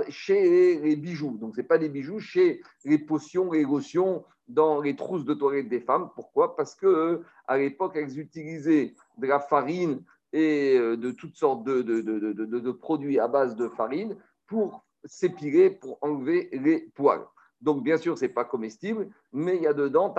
chez 0.09 0.79
les 0.79 0.95
bijoux. 0.95 1.37
Donc, 1.37 1.55
ce 1.55 1.61
n'est 1.61 1.67
pas 1.67 1.77
des 1.77 1.89
bijoux, 1.89 2.19
chez 2.19 2.61
les 2.85 2.97
potions, 2.97 3.51
les 3.51 3.63
lotions, 3.63 4.25
dans 4.47 4.81
les 4.81 4.95
trousses 4.95 5.25
de 5.25 5.33
toilette 5.33 5.69
des 5.69 5.79
femmes. 5.79 6.09
Pourquoi? 6.15 6.55
Parce 6.55 6.73
que 6.73 7.21
à 7.47 7.57
l'époque, 7.57 7.93
elles 7.95 8.19
utilisaient 8.19 8.95
de 9.17 9.27
la 9.27 9.39
farine 9.39 10.03
et 10.33 10.77
euh, 10.77 10.95
de 10.97 11.11
toutes 11.11 11.35
sortes 11.35 11.63
de, 11.63 11.81
de, 11.81 12.01
de, 12.01 12.59
de 12.59 12.71
produits 12.71 13.19
à 13.19 13.27
base 13.27 13.55
de 13.55 13.67
farine 13.67 14.15
pour 14.47 14.85
s'épiler, 15.05 15.69
pour 15.69 15.97
enlever 16.01 16.49
les 16.51 16.89
poils. 16.95 17.25
Donc, 17.61 17.83
bien 17.83 17.97
sûr, 17.97 18.17
ce 18.17 18.25
n'est 18.25 18.31
pas 18.31 18.45
comestible, 18.45 19.09
mais 19.33 19.57
il 19.57 19.63
y 19.63 19.67
a 19.67 19.73
dedans, 19.73 20.13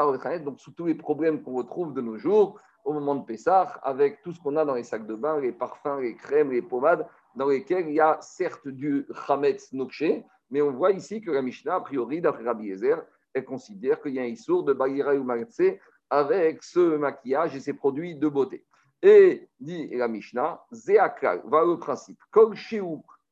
donc 0.44 0.60
sous 0.60 0.72
tous 0.72 0.86
les 0.86 0.94
problèmes 0.94 1.42
qu'on 1.42 1.54
retrouve 1.54 1.94
de 1.94 2.00
nos 2.00 2.18
jours, 2.18 2.60
au 2.84 2.92
moment 2.92 3.14
de 3.14 3.24
Pessah, 3.24 3.62
avec 3.82 4.22
tout 4.22 4.32
ce 4.32 4.40
qu'on 4.40 4.56
a 4.56 4.64
dans 4.64 4.74
les 4.74 4.84
sacs 4.84 5.06
de 5.06 5.14
bain, 5.14 5.40
les 5.40 5.52
parfums, 5.52 6.00
les 6.00 6.14
crèmes, 6.14 6.50
les 6.50 6.62
pommades, 6.62 7.06
dans 7.36 7.48
lesquels 7.48 7.88
il 7.88 7.94
y 7.94 8.00
a 8.00 8.18
certes 8.20 8.68
du 8.68 9.06
Chametz 9.26 9.72
Nokshe, 9.72 10.22
mais 10.50 10.60
on 10.60 10.72
voit 10.72 10.90
ici 10.90 11.20
que 11.20 11.30
la 11.30 11.42
Mishnah, 11.42 11.76
a 11.76 11.80
priori, 11.80 12.20
d'après 12.20 12.44
Rabbi 12.44 12.66
Yezer, 12.66 13.02
elle 13.32 13.44
considère 13.44 14.00
qu'il 14.02 14.14
y 14.14 14.18
a 14.18 14.22
un 14.22 14.26
issour 14.26 14.64
de 14.64 14.72
Bagira 14.72 15.14
ou 15.14 15.26
avec 16.10 16.62
ce 16.62 16.96
maquillage 16.96 17.54
et 17.54 17.60
ces 17.60 17.72
produits 17.72 18.16
de 18.16 18.28
beauté. 18.28 18.64
Et 19.02 19.48
dit 19.58 19.88
la 19.96 20.08
Mishnah, 20.08 20.62
Zeakal, 20.72 21.42
va 21.46 21.64
le 21.64 21.78
principe, 21.78 22.18
Kol 22.30 22.54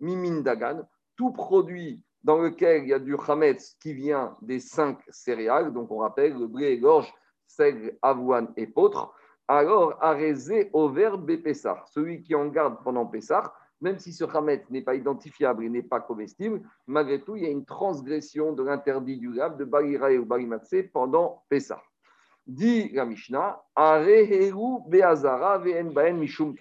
Mimin 0.00 0.40
Dagan, 0.40 0.88
tout 1.16 1.32
produit 1.32 2.02
dans 2.22 2.38
lequel 2.38 2.84
il 2.84 2.88
y 2.88 2.92
a 2.94 2.98
du 2.98 3.16
Chametz 3.16 3.76
qui 3.80 3.92
vient 3.92 4.36
des 4.42 4.60
cinq 4.60 4.98
céréales, 5.10 5.72
donc 5.72 5.90
on 5.90 5.98
rappelle 5.98 6.38
le 6.38 6.46
blé, 6.46 6.76
l'orge, 6.76 7.12
seigle, 7.46 7.96
avoine 8.02 8.52
et 8.56 8.66
potre, 8.66 9.12
alors 9.46 9.96
arrêté 10.02 10.70
au 10.72 10.88
verbe 10.88 11.36
Pessah, 11.42 11.84
celui 11.86 12.22
qui 12.22 12.34
en 12.34 12.46
garde 12.48 12.82
pendant 12.82 13.06
Pessah, 13.06 13.52
même 13.80 13.98
si 13.98 14.12
ce 14.12 14.24
Hametz 14.24 14.68
n'est 14.70 14.82
pas 14.82 14.94
identifiable 14.94 15.64
et 15.64 15.68
n'est 15.68 15.82
pas 15.82 16.00
comestible, 16.00 16.62
malgré 16.86 17.22
tout, 17.22 17.36
il 17.36 17.44
y 17.44 17.46
a 17.46 17.50
une 17.50 17.64
transgression 17.64 18.52
de 18.52 18.62
l'interdit 18.62 19.18
du 19.18 19.32
lave 19.32 19.56
de 19.56 19.64
Balirae 19.64 20.18
ou 20.18 20.24
Balimatse 20.24 20.74
pendant 20.92 21.44
Pessah. 21.48 21.80
Dit 22.48 22.88
la 22.94 23.04
Mishnah, 23.04 23.62
Beazara 24.88 25.58
Mishum. 25.58 26.54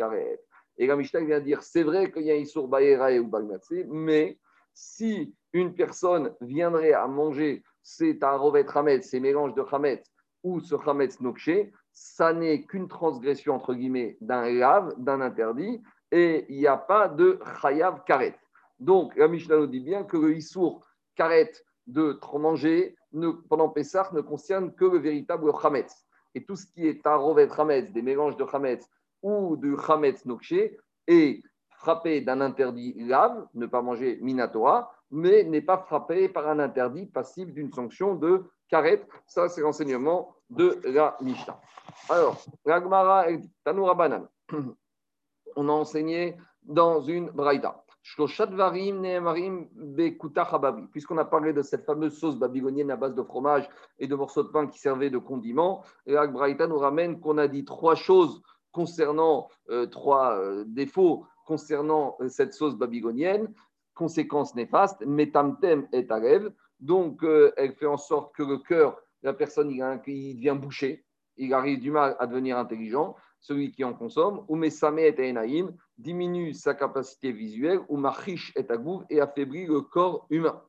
Et 0.77 0.86
la 0.86 0.96
Mishnah 0.96 1.22
vient 1.22 1.39
dire 1.39 1.63
c'est 1.63 1.84
vrai 1.84 2.12
qu'il 2.12 2.24
y 2.24 2.32
a 2.32 2.36
un 2.36 2.38
Issour 2.38 2.67
Balirae 2.67 3.20
ou 3.20 3.27
Balimatse, 3.27 3.74
mais 3.88 4.38
si 4.74 5.34
une 5.53 5.74
personne 5.74 6.36
viendrait 6.41 6.94
à 6.94 7.08
manger 7.08 7.63
ces 7.82 8.20
tarovet 8.20 8.65
Hametz, 8.75 9.10
ces 9.10 9.20
mélanges 9.20 9.56
de 9.56 9.63
Hametz 9.72 10.12
ou 10.44 10.60
ce 10.60 10.75
Hametz 10.75 11.20
Nokshe, 11.22 11.72
ça 11.94 12.34
n'est 12.34 12.63
qu'une 12.63 12.88
transgression, 12.88 13.56
entre 13.56 13.74
guillemets, 13.74 14.17
d'un 14.22 14.51
lave, 14.51 14.94
d'un 14.98 15.22
interdit, 15.22 15.82
et 16.12 16.46
il 16.50 16.60
n'y 16.60 16.67
a 16.67 16.77
pas 16.77 17.08
de 17.08 17.39
chayav 17.62 18.04
karet. 18.06 18.38
Donc, 18.80 19.15
la 19.15 19.28
Mishnah 19.28 19.58
nous 19.58 19.67
dit 19.67 19.80
bien 19.80 20.04
que 20.04 20.17
le 20.17 20.36
issour 20.36 20.86
karet 21.15 21.52
de 21.88 22.19
manger 22.38 22.95
pendant 23.50 23.70
Pessah 23.70 24.10
ne 24.13 24.22
concerne 24.22 24.74
que 24.74 24.86
le 24.86 25.00
véritable 25.00 25.52
chametz. 25.62 26.06
Et 26.36 26.46
tout 26.46 26.56
ce 26.56 26.65
qui 26.65 26.88
est 26.88 27.04
tarovet 27.04 27.50
chametz, 27.50 27.91
des 27.91 28.02
mélanges 28.02 28.38
de 28.38 28.46
chametz 28.46 28.88
ou 29.22 29.56
de 29.58 29.76
chametz 29.76 30.26
nokshe, 30.26 30.72
est 31.08 31.41
frappé 31.70 32.22
d'un 32.22 32.41
interdit 32.41 32.93
lave, 32.98 33.48
ne 33.54 33.65
pas 33.65 33.82
manger 33.82 34.20
minatora, 34.22 34.91
mais 35.12 35.43
n'est 35.43 35.62
pas 35.62 35.78
frappé 35.78 36.28
par 36.28 36.48
un 36.48 36.60
interdit 36.60 37.06
passif 37.06 37.54
d'une 37.54 37.72
sanction 37.72 38.15
de 38.15 38.43
karet. 38.70 39.08
Ça, 39.26 39.48
c'est 39.48 39.62
l'enseignement 39.62 40.36
de 40.50 40.80
la 40.84 41.17
Mishnah. 41.22 41.60
Alors, 42.10 42.43
la 42.65 42.82
Gemara, 42.82 43.26
Tanoura 43.63 43.96
Banan 43.96 44.28
on 45.56 45.70
a 45.70 45.72
enseigné 45.72 46.38
dans 46.63 47.02
une 47.02 47.30
braïda. 47.32 47.84
Puisqu'on 50.91 51.17
a 51.17 51.26
parlé 51.26 51.54
de 51.54 51.62
cette 51.62 51.86
fameuse 51.86 52.17
sauce 52.17 52.38
babylonienne 52.38 52.91
à 52.91 52.96
base 52.96 53.13
de 53.13 53.24
fromage 53.24 53.67
et 54.00 54.08
de 54.08 54.15
morceaux 54.15 54.43
de 54.43 54.48
pain 54.48 54.67
qui 54.67 54.80
servaient 54.80 55.10
de 55.10 55.17
condiment, 55.17 55.84
la 56.06 56.26
braïda 56.28 56.67
nous 56.67 56.78
ramène 56.78 57.20
qu'on 57.20 57.38
a 57.38 57.48
dit 57.48 57.65
trois 57.65 57.96
choses 57.96 58.41
concernant, 58.72 59.50
euh, 59.70 59.88
trois 59.88 60.38
euh, 60.38 60.63
défauts 60.67 61.26
concernant 61.46 62.15
euh, 62.22 62.30
cette 62.30 62.54
sauce 62.54 62.76
babylonienne. 62.76 63.54
Conséquence 63.93 64.56
néfaste, 64.56 65.06
metamtem 65.06 65.88
et 65.91 66.06
rêve. 66.10 66.54
Donc, 66.80 67.24
elle 67.24 67.74
fait 67.74 67.88
en 67.88 67.98
sorte 67.98 68.36
que 68.36 68.43
le 68.43 68.60
cœur, 68.60 68.96
la 69.24 69.34
personne, 69.34 69.72
il, 69.72 69.84
il 70.06 70.36
devient 70.36 70.56
bouché, 70.56 71.04
il 71.38 71.52
arrive 71.56 71.80
du 71.80 71.89
mal 71.89 72.15
à 72.20 72.28
devenir 72.28 72.60
intelligent 72.60 73.15
celui 73.47 73.71
qui 73.71 73.83
en 73.86 73.93
consomme, 73.93 74.43
ou 74.49 74.55
mesame 74.55 74.99
et 74.99 75.29
enaim, 75.29 75.71
diminue 75.97 76.53
sa 76.53 76.73
capacité 76.73 77.31
visuelle, 77.31 77.79
ou 77.88 77.95
machish 77.97 78.51
et 78.57 78.69
agouv, 78.69 79.05
et 79.10 79.21
affaiblit 79.21 79.65
le 79.65 79.81
corps 79.81 80.27
humain. 80.29 80.62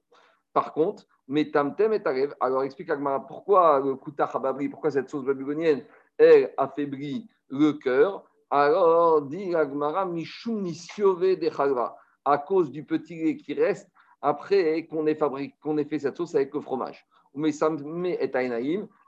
Par 0.52 0.72
contre, 0.72 1.04
metamtem 1.26 1.92
et 1.92 2.02
rêve. 2.04 2.34
Alors 2.40 2.62
explique 2.62 2.90
Agmara 2.90 3.26
pourquoi 3.26 3.80
le 3.80 3.96
kuta 3.96 4.30
pourquoi 4.70 4.90
cette 4.90 5.08
sauce 5.08 5.24
babylonienne, 5.24 5.84
elle 6.16 6.54
affaiblit 6.56 7.28
le 7.48 7.72
cœur? 7.72 8.24
Alors 8.48 9.22
dit 9.22 9.54
Agmara, 9.54 10.06
mishum 10.06 10.62
nisiove 10.62 11.36
de 11.36 11.50
chalva, 11.50 11.96
à 12.24 12.38
cause 12.38 12.70
du 12.70 12.84
petit 12.84 13.16
lait 13.16 13.36
qui 13.36 13.54
reste 13.54 13.90
après 14.22 14.86
qu'on 14.86 15.06
ait, 15.06 15.18
qu'on 15.60 15.78
ait 15.78 15.84
fait 15.84 15.98
cette 15.98 16.16
sauce 16.16 16.34
avec 16.36 16.54
le 16.54 16.60
fromage. 16.60 17.04
Ou 17.34 17.40
mesame 17.40 18.06
et 18.06 18.30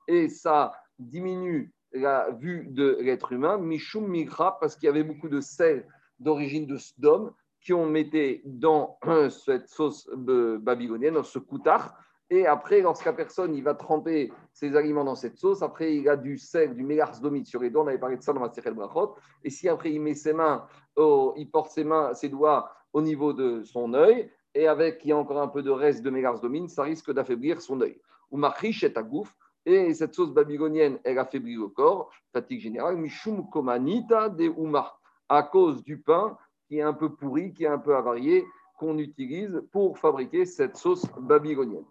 et 0.09 0.29
ça 0.29 0.73
diminue 0.99 1.73
la 1.93 2.31
vue 2.31 2.67
de 2.69 2.99
l'être 3.01 3.33
humain, 3.33 3.59
Mishum 3.59 4.07
Migra, 4.07 4.59
parce 4.61 4.77
qu'il 4.77 4.87
y 4.87 4.91
avait 4.91 5.05
beaucoup 5.05 5.29
de 5.29 5.41
sel 5.41 5.87
d'origine 6.19 6.67
de 6.67 6.77
Sdom 6.77 7.33
qui 7.61 7.73
ont 7.73 7.87
mis 7.87 8.11
dans 8.45 8.99
cette 9.31 9.69
sauce 9.69 10.09
babylonienne, 10.15 11.15
dans 11.15 11.23
ce 11.23 11.39
koutard. 11.39 11.95
Et 12.33 12.47
après, 12.47 12.81
lorsqu'à 12.81 13.13
personne 13.13 13.55
il 13.57 13.65
va 13.65 13.75
tremper 13.75 14.33
ses 14.53 14.77
aliments 14.77 15.05
dans 15.05 15.17
cette 15.17 15.37
sauce, 15.37 15.63
après 15.63 15.97
il 15.97 16.09
a 16.09 16.17
du 16.17 16.39
sel, 16.39 16.75
du 16.75 16.85
mélars 16.85 17.21
domite 17.21 17.47
sur 17.47 17.61
les 17.61 17.71
doigts, 17.71 17.83
on 17.83 17.89
avait 17.89 17.99
parlé 17.99 18.17
de 18.17 18.23
ça 18.23 18.33
dans 18.33 18.41
ma 18.41 18.51
série 18.51 18.71
Brachot. 18.71 19.17
Et 19.43 19.51
si 19.51 19.69
après 19.69 19.93
il 19.93 20.01
met 20.01 20.15
ses 20.15 20.33
mains, 20.33 20.65
il 20.97 21.49
porte 21.53 21.73
ses 21.73 21.83
mains, 21.83 22.15
ses 22.15 22.29
doigts 22.29 22.71
au 22.93 23.03
niveau 23.03 23.33
de 23.33 23.65
son 23.65 23.95
œil, 23.95 24.31
et 24.55 24.69
avec 24.69 25.05
il 25.05 25.09
y 25.09 25.13
a 25.13 25.17
encore 25.17 25.41
un 25.41 25.49
peu 25.49 25.63
de 25.63 25.71
reste 25.71 26.03
de 26.03 26.11
mélars 26.11 26.41
domine, 26.41 26.69
ça 26.69 26.85
risque 26.85 27.13
d'affaiblir 27.13 27.61
son 27.61 27.81
œil. 27.81 28.01
Ou 28.31 28.37
machish 28.37 28.85
et 28.85 28.97
agouf, 28.97 29.37
et 29.75 29.95
cette 29.95 30.15
sauce 30.15 30.33
babylonienne, 30.33 30.99
elle 31.05 31.19
affaiblit 31.19 31.57
le 31.57 31.69
corps, 31.69 32.11
fatigue 32.33 32.61
générale, 32.61 32.97
de 32.97 34.61
uma, 34.61 34.93
à 35.29 35.43
cause 35.43 35.83
du 35.85 35.99
pain 35.99 36.37
qui 36.67 36.79
est 36.79 36.83
un 36.83 36.93
peu 36.93 37.15
pourri, 37.15 37.53
qui 37.53 37.65
est 37.65 37.69
un 37.69 37.79
peu 37.79 37.97
avarié, 37.97 38.45
qu'on 38.79 38.99
utilise 38.99 39.63
pour 39.73 39.99
fabriquer 39.99 40.45
cette 40.45 40.77
sauce 40.77 41.05
babylonienne. 41.19 41.85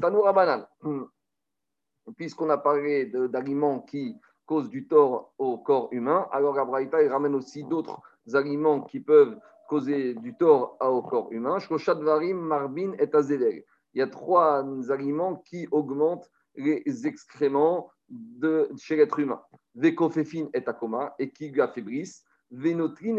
Tanoura 0.00 0.32
banane, 0.32 0.66
puisqu'on 2.16 2.50
a 2.50 2.58
parlé 2.58 3.06
d'aliments 3.06 3.80
qui 3.80 4.16
causent 4.46 4.68
du 4.68 4.86
tort 4.86 5.32
au 5.38 5.58
corps 5.58 5.88
humain, 5.90 6.28
alors 6.30 6.58
Abraïta, 6.58 7.02
il 7.02 7.08
ramène 7.08 7.34
aussi 7.34 7.64
d'autres 7.64 8.00
aliments 8.32 8.80
qui 8.82 9.00
peuvent 9.00 9.38
causer 9.68 10.14
du 10.14 10.36
tort 10.36 10.76
au 10.80 11.02
corps 11.02 11.32
humain. 11.32 11.58
Marbin 12.34 12.92
et. 12.98 13.64
Il 13.94 13.98
y 13.98 14.02
a 14.02 14.06
trois 14.06 14.64
aliments 14.90 15.36
qui 15.36 15.68
augmentent 15.70 16.30
les 16.56 17.06
excréments 17.06 17.90
de, 18.08 18.68
chez 18.76 18.96
l'être 18.96 19.18
humain. 19.18 19.40
Vekofefin 19.74 20.48
et 20.54 20.62
akoma, 20.66 21.14
et 21.18 21.30
qui 21.30 21.48
lui 21.48 21.60
affaiblissent. 21.60 22.24
Venotrin 22.50 23.16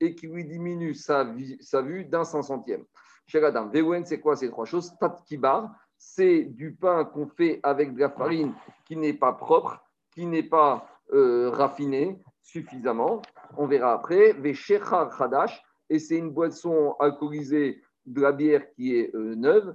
et 0.00 0.14
qui 0.14 0.26
lui 0.26 0.44
diminue 0.44 0.94
sa, 0.94 1.26
sa 1.60 1.80
vue 1.80 2.04
d'un 2.04 2.24
cinq 2.24 2.42
centième. 2.42 2.84
Chez 3.26 3.42
Adam, 3.42 3.68
Vewen, 3.68 4.04
c'est 4.04 4.20
quoi 4.20 4.36
ces 4.36 4.50
trois 4.50 4.66
choses? 4.66 4.92
Tatkibar, 5.00 5.74
c'est 5.96 6.44
du 6.44 6.74
pain 6.74 7.04
qu'on 7.04 7.26
fait 7.26 7.60
avec 7.62 7.94
de 7.94 8.00
la 8.00 8.10
farine 8.10 8.54
qui 8.84 8.96
n'est 8.96 9.14
pas 9.14 9.32
propre, 9.32 9.82
qui 10.10 10.26
n'est 10.26 10.42
pas 10.42 10.88
euh, 11.12 11.50
raffiné 11.50 12.20
suffisamment. 12.42 13.22
On 13.56 13.66
verra 13.66 13.94
après. 13.94 14.32
Veshechar 14.34 15.16
Khadash, 15.16 15.62
et 15.88 15.98
c'est 15.98 16.18
une 16.18 16.30
boisson 16.30 16.94
alcoolisée 17.00 17.82
de 18.04 18.20
la 18.20 18.32
bière 18.32 18.70
qui 18.72 18.96
est 18.96 19.14
euh, 19.14 19.34
neuve, 19.34 19.74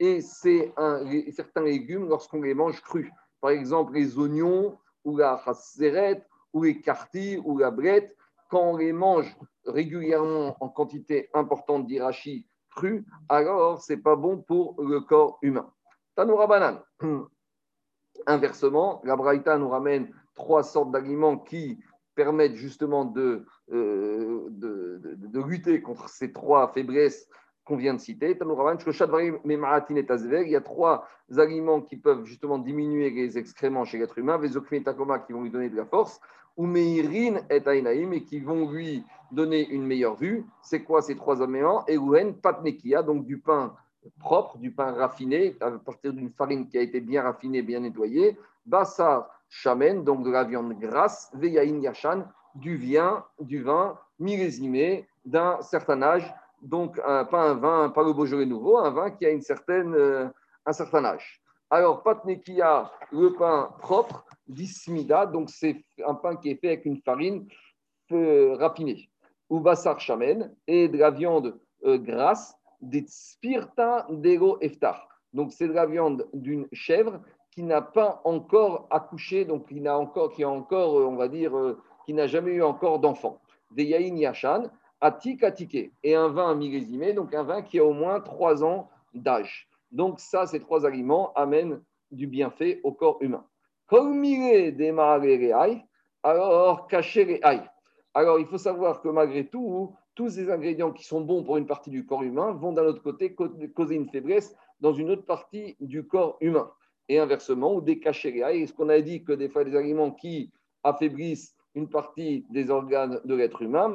et 0.00 0.20
c'est 0.22 0.72
certains 1.32 1.62
légumes 1.62 2.08
lorsqu'on 2.08 2.42
les 2.42 2.54
mange 2.54 2.80
crus. 2.80 3.10
Par 3.40 3.50
exemple, 3.50 3.94
les 3.94 4.18
oignons, 4.18 4.78
ou 5.04 5.16
la 5.16 5.40
chasseret, 5.44 6.26
ou 6.52 6.64
les 6.64 6.80
cartis, 6.80 7.38
ou 7.44 7.58
la 7.58 7.70
brette, 7.70 8.16
quand 8.50 8.72
on 8.72 8.76
les 8.76 8.92
mange 8.92 9.36
régulièrement 9.66 10.56
en 10.60 10.68
quantité 10.68 11.30
importante 11.34 11.86
d'irachi 11.86 12.46
cru, 12.70 13.04
alors 13.28 13.80
c'est 13.80 13.98
pas 13.98 14.16
bon 14.16 14.38
pour 14.38 14.80
le 14.82 15.00
corps 15.00 15.38
humain. 15.42 15.72
Tanoura 16.16 16.46
banane. 16.46 16.80
Inversement, 18.26 19.00
la 19.04 19.16
Braïta 19.16 19.56
nous 19.56 19.68
ramène 19.68 20.12
trois 20.34 20.62
sortes 20.62 20.90
d'aliments 20.90 21.38
qui 21.38 21.78
permettent 22.14 22.56
justement 22.56 23.12
euh, 23.16 23.44
de, 23.70 25.00
de, 25.16 25.40
lutter 25.40 25.80
contre 25.80 26.08
ces 26.08 26.32
trois 26.32 26.68
faiblesses 26.72 27.28
qu'on 27.70 27.76
vient 27.76 27.94
de 27.94 28.00
citer. 28.00 28.36
Il 28.36 28.38
y 30.50 30.56
a 30.56 30.60
trois 30.60 31.06
aliments 31.38 31.80
qui 31.80 31.96
peuvent 31.96 32.24
justement 32.24 32.58
diminuer 32.58 33.10
les 33.10 33.38
excréments 33.38 33.84
chez 33.84 33.98
l'être 33.98 34.18
humain, 34.18 34.40
qui 34.40 35.32
vont 35.32 35.42
lui 35.42 35.50
donner 35.50 35.70
de 35.70 35.76
la 35.76 35.86
force, 35.86 36.20
ou 36.56 36.66
Meirin 36.66 37.36
et 37.48 37.62
Ainaïm, 37.64 38.12
et 38.12 38.24
qui 38.24 38.40
vont 38.40 38.68
lui 38.68 39.04
donner 39.30 39.68
une 39.68 39.86
meilleure 39.86 40.16
vue. 40.16 40.44
C'est 40.62 40.82
quoi 40.82 41.00
ces 41.00 41.14
trois 41.14 41.40
aliments? 41.40 41.84
Et 41.86 41.96
Patnekia, 42.42 43.04
donc 43.04 43.24
du 43.24 43.38
pain 43.38 43.72
propre, 44.18 44.58
du 44.58 44.72
pain 44.72 44.90
raffiné, 44.92 45.56
à 45.60 45.70
partir 45.70 46.12
d'une 46.12 46.30
farine 46.30 46.66
qui 46.66 46.76
a 46.76 46.80
été 46.80 47.00
bien 47.00 47.22
raffinée, 47.22 47.62
bien 47.62 47.78
nettoyée. 47.78 48.36
Bassar 48.66 49.30
Shamen, 49.48 50.02
donc 50.02 50.24
de 50.24 50.30
la 50.30 50.42
viande 50.42 50.76
grasse. 50.80 51.30
Veyain 51.34 51.80
Yashan, 51.80 52.24
du 52.56 52.76
vin, 52.76 53.24
du 53.38 53.62
vin 53.62 53.96
millésimé 54.18 55.06
d'un 55.24 55.62
certain 55.62 56.02
âge. 56.02 56.34
Donc, 56.62 56.96
pas 56.96 57.50
un 57.50 57.54
vin, 57.54 57.90
pas 57.90 58.02
le 58.02 58.12
Beaujolais 58.12 58.46
nouveau, 58.46 58.78
un 58.78 58.90
vin 58.90 59.10
qui 59.10 59.24
a 59.24 59.30
une 59.30 59.40
certaine, 59.40 59.94
euh, 59.94 60.28
un 60.66 60.72
certain 60.72 61.04
âge. 61.04 61.40
Alors, 61.70 62.02
patnekia, 62.02 62.90
le 63.12 63.32
pain 63.32 63.74
propre, 63.78 64.24
dismida, 64.46 65.24
donc 65.24 65.48
c'est 65.50 65.84
un 66.04 66.14
pain 66.14 66.36
qui 66.36 66.50
est 66.50 66.56
fait 66.56 66.68
avec 66.68 66.84
une 66.84 67.00
farine 67.00 67.46
euh, 68.12 68.56
raffinée. 68.56 69.08
Ou 69.48 69.60
bassar 69.60 69.98
chamen, 70.00 70.54
et 70.66 70.88
de 70.88 70.98
la 70.98 71.10
viande 71.10 71.58
euh, 71.84 71.96
grasse, 71.98 72.54
des 72.80 73.04
spirta 73.06 74.06
d'ego 74.10 74.58
eftar. 74.60 75.08
Donc, 75.32 75.52
c'est 75.52 75.68
de 75.68 75.72
la 75.72 75.86
viande 75.86 76.28
d'une 76.34 76.66
chèvre 76.72 77.20
qui 77.52 77.62
n'a 77.62 77.82
pas 77.82 78.20
encore 78.24 78.86
accouché, 78.90 79.44
donc 79.44 79.68
qui, 79.68 79.80
n'a 79.80 79.98
encore, 79.98 80.32
qui 80.32 80.44
a 80.44 80.50
encore, 80.50 80.94
on 80.94 81.16
va 81.16 81.28
dire, 81.28 81.52
qui 82.04 82.14
n'a 82.14 82.26
jamais 82.26 82.52
eu 82.52 82.62
encore 82.62 82.98
d'enfant. 82.98 83.40
Des 83.70 83.84
yaïn 83.84 84.16
yashan, 84.16 84.70
atik 85.00 85.42
atike, 85.42 85.92
et 86.02 86.14
un 86.14 86.28
vin 86.28 86.54
millésimé, 86.54 87.12
donc 87.12 87.34
un 87.34 87.42
vin 87.42 87.62
qui 87.62 87.78
a 87.78 87.84
au 87.84 87.92
moins 87.92 88.20
trois 88.20 88.62
ans 88.62 88.88
d'âge. 89.14 89.68
Donc 89.90 90.20
ça, 90.20 90.46
ces 90.46 90.60
trois 90.60 90.86
aliments 90.86 91.32
amènent 91.34 91.82
du 92.10 92.26
bienfait 92.26 92.80
au 92.82 92.92
corps 92.92 93.18
humain. 93.20 93.44
Alors, 96.22 96.86
cacher 96.86 97.40
Alors, 98.14 98.38
il 98.38 98.46
faut 98.46 98.58
savoir 98.58 99.00
que 99.00 99.08
malgré 99.08 99.46
tout, 99.46 99.94
tous 100.14 100.30
ces 100.30 100.50
ingrédients 100.50 100.92
qui 100.92 101.04
sont 101.04 101.22
bons 101.22 101.42
pour 101.42 101.56
une 101.56 101.66
partie 101.66 101.90
du 101.90 102.04
corps 102.04 102.22
humain 102.22 102.52
vont 102.52 102.72
d'un 102.72 102.84
autre 102.84 103.02
côté 103.02 103.34
causer 103.34 103.94
une 103.94 104.08
faiblesse 104.08 104.54
dans 104.80 104.92
une 104.92 105.10
autre 105.10 105.24
partie 105.24 105.76
du 105.80 106.06
corps 106.06 106.36
humain. 106.40 106.70
Et 107.08 107.18
inversement, 107.18 107.74
ou 107.74 107.80
des 107.80 107.98
cachets. 107.98 108.38
Est-ce 108.38 108.72
qu'on 108.72 108.88
a 108.88 109.00
dit 109.00 109.24
que 109.24 109.32
des 109.32 109.48
fois, 109.48 109.64
des 109.64 109.74
aliments 109.74 110.12
qui 110.12 110.52
affaiblissent 110.84 111.56
une 111.74 111.88
partie 111.88 112.46
des 112.50 112.70
organes 112.70 113.20
de 113.24 113.34
l'être 113.34 113.62
humain, 113.62 113.88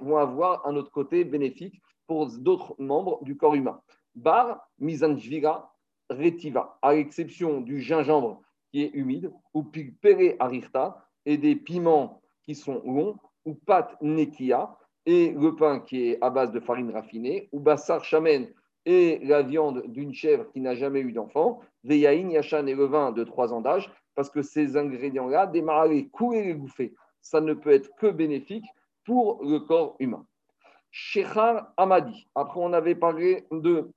vont 0.00 0.16
avoir 0.16 0.66
un 0.66 0.76
autre 0.76 0.90
côté 0.90 1.24
bénéfique 1.24 1.80
pour 2.06 2.26
d'autres 2.26 2.74
membres 2.78 3.22
du 3.22 3.36
corps 3.36 3.54
humain. 3.54 3.80
Bar, 4.14 4.68
misanjvira, 4.78 5.74
retiva, 6.10 6.78
à 6.82 6.94
l'exception 6.94 7.60
du 7.60 7.80
gingembre 7.80 8.40
qui 8.70 8.82
est 8.82 8.90
humide, 8.94 9.32
ou 9.54 9.62
pere 9.62 10.36
arirta, 10.38 11.04
et 11.26 11.36
des 11.36 11.56
piments 11.56 12.20
qui 12.42 12.54
sont 12.54 12.82
longs, 12.84 13.16
ou 13.44 13.54
pat 13.54 13.96
nekia, 14.00 14.76
et 15.06 15.30
le 15.30 15.54
pain 15.54 15.80
qui 15.80 16.08
est 16.08 16.18
à 16.22 16.30
base 16.30 16.52
de 16.52 16.60
farine 16.60 16.90
raffinée, 16.90 17.48
ou 17.52 17.60
bassar 17.60 18.04
chamen, 18.04 18.48
et 18.84 19.18
la 19.22 19.42
viande 19.42 19.84
d'une 19.86 20.14
chèvre 20.14 20.50
qui 20.50 20.60
n'a 20.60 20.74
jamais 20.74 21.00
eu 21.00 21.12
d'enfant, 21.12 21.60
veyaïn 21.84 22.30
yachan 22.30 22.66
et 22.66 22.74
le 22.74 22.84
vin 22.84 23.12
de 23.12 23.24
trois 23.24 23.52
ans 23.52 23.60
d'âge, 23.60 23.90
parce 24.18 24.30
que 24.30 24.42
ces 24.42 24.76
ingrédients-là, 24.76 25.46
démarrer, 25.46 26.08
couler 26.08 26.48
et 26.48 26.54
bouffer, 26.54 26.92
ça 27.20 27.40
ne 27.40 27.54
peut 27.54 27.70
être 27.70 27.94
que 27.94 28.08
bénéfique 28.08 28.64
pour 29.04 29.44
le 29.44 29.60
corps 29.60 29.94
humain. 30.00 30.26
Shechar 30.90 31.72
Amadi. 31.76 32.26
Après, 32.34 32.58
on 32.58 32.72
avait 32.72 32.96
parlé 32.96 33.46
de, 33.52 33.92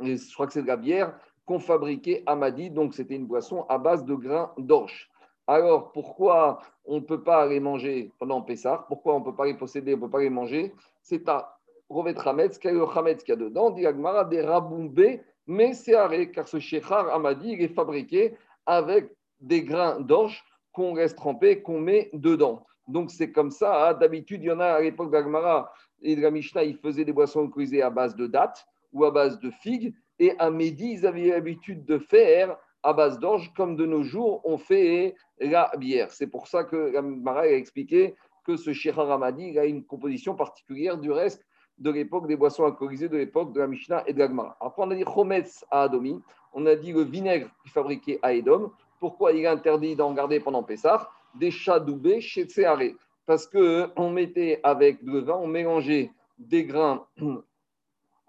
je 0.00 0.34
crois 0.34 0.48
que 0.48 0.52
c'est 0.52 0.62
de 0.62 0.66
la 0.66 0.76
bière 0.76 1.16
qu'on 1.46 1.60
fabriquait 1.60 2.24
Amadi, 2.26 2.70
donc 2.70 2.92
c'était 2.92 3.14
une 3.14 3.26
boisson 3.26 3.64
à 3.68 3.78
base 3.78 4.04
de 4.04 4.16
grains 4.16 4.52
d'orge. 4.58 5.08
Alors, 5.46 5.92
pourquoi 5.92 6.58
on 6.84 6.96
ne 6.96 7.04
peut 7.04 7.22
pas 7.22 7.46
les 7.46 7.60
manger 7.60 8.10
pendant 8.18 8.42
Pessah? 8.42 8.84
Pourquoi 8.88 9.14
on 9.14 9.20
ne 9.20 9.24
peut 9.24 9.36
pas 9.36 9.46
les 9.46 9.54
posséder, 9.54 9.94
on 9.94 9.98
ne 9.98 10.02
peut 10.02 10.10
pas 10.10 10.22
les 10.22 10.30
manger? 10.30 10.74
C'est 11.02 11.28
à 11.28 11.56
Rovet 11.88 12.16
Hametz, 12.18 12.58
quel 12.58 12.74
est 12.74 12.78
le 12.78 12.88
Hametz 12.88 13.22
qu'il 13.22 13.36
y 13.36 13.38
a 13.38 13.40
dedans 13.40 13.70
Diagmara 13.70 14.24
des 14.24 14.42
Raboumbe, 14.42 15.20
mais 15.46 15.72
c'est 15.72 15.94
arrêt, 15.94 16.32
car 16.32 16.48
ce 16.48 16.58
Shechar 16.58 17.14
Amadi, 17.14 17.52
il 17.52 17.62
est 17.62 17.68
fabriqué 17.68 18.36
avec 18.66 19.10
des 19.40 19.62
grains 19.62 20.00
d'orge 20.00 20.44
qu'on 20.72 20.92
reste 20.94 21.16
trempé, 21.16 21.62
qu'on 21.62 21.80
met 21.80 22.10
dedans. 22.12 22.66
Donc 22.88 23.10
c'est 23.10 23.32
comme 23.32 23.50
ça. 23.50 23.88
Hein. 23.88 23.94
D'habitude, 23.94 24.42
il 24.42 24.46
y 24.46 24.50
en 24.50 24.60
a 24.60 24.66
à 24.66 24.80
l'époque 24.80 25.10
d'Agmara 25.10 25.72
et 26.02 26.16
de 26.16 26.20
la 26.20 26.30
Mishnah, 26.30 26.64
ils 26.64 26.76
faisaient 26.76 27.04
des 27.04 27.12
boissons 27.12 27.42
alcoolisées 27.42 27.82
à 27.82 27.90
base 27.90 28.14
de 28.14 28.26
dattes 28.26 28.66
ou 28.92 29.04
à 29.04 29.10
base 29.10 29.38
de 29.40 29.50
figues. 29.50 29.94
Et 30.18 30.34
à 30.38 30.50
midi, 30.50 30.92
ils 30.92 31.06
avaient 31.06 31.28
l'habitude 31.28 31.84
de 31.84 31.98
faire 31.98 32.56
à 32.82 32.92
base 32.92 33.18
d'orge, 33.18 33.50
comme 33.56 33.76
de 33.76 33.86
nos 33.86 34.02
jours, 34.02 34.42
on 34.44 34.58
fait 34.58 35.16
la 35.40 35.72
bière. 35.78 36.10
C'est 36.10 36.26
pour 36.26 36.46
ça 36.46 36.64
que 36.64 36.94
Agmara 36.94 37.40
a 37.40 37.46
expliqué 37.46 38.14
que 38.44 38.56
ce 38.56 38.74
Shira 38.74 39.04
Ramadi 39.04 39.58
a 39.58 39.64
une 39.64 39.84
composition 39.84 40.36
particulière 40.36 40.98
du 40.98 41.10
reste 41.10 41.44
de 41.78 41.90
l'époque 41.90 42.26
des 42.26 42.36
boissons 42.36 42.64
alcoolisées 42.64 43.08
de 43.08 43.16
l'époque 43.16 43.52
de 43.52 43.60
la 43.60 43.66
Mishnah 43.66 44.04
et 44.06 44.12
de 44.12 44.18
l'Agmara. 44.18 44.56
Après, 44.60 44.82
on 44.82 44.90
a 44.90 44.94
dit 44.94 45.04
Chometz 45.04 45.64
à 45.70 45.82
Adomi, 45.82 46.20
on 46.52 46.66
a 46.66 46.76
dit 46.76 46.92
le 46.92 47.02
vinaigre 47.02 47.48
qui 47.62 47.70
fabriqué 47.70 48.18
à 48.22 48.32
Edom. 48.32 48.70
Pourquoi 49.00 49.32
il 49.32 49.44
est 49.44 49.46
interdit 49.46 49.96
d'en 49.96 50.12
garder 50.12 50.40
pendant 50.40 50.62
Pessah? 50.62 51.10
Des 51.34 51.50
chadoubés 51.50 52.20
chez 52.20 52.44
Tseharé. 52.44 52.94
Parce 53.26 53.46
qu'on 53.46 54.10
mettait 54.10 54.60
avec 54.62 55.02
le 55.02 55.20
vin, 55.20 55.36
on 55.36 55.46
mélangeait 55.48 56.12
des 56.38 56.64
grains 56.64 57.04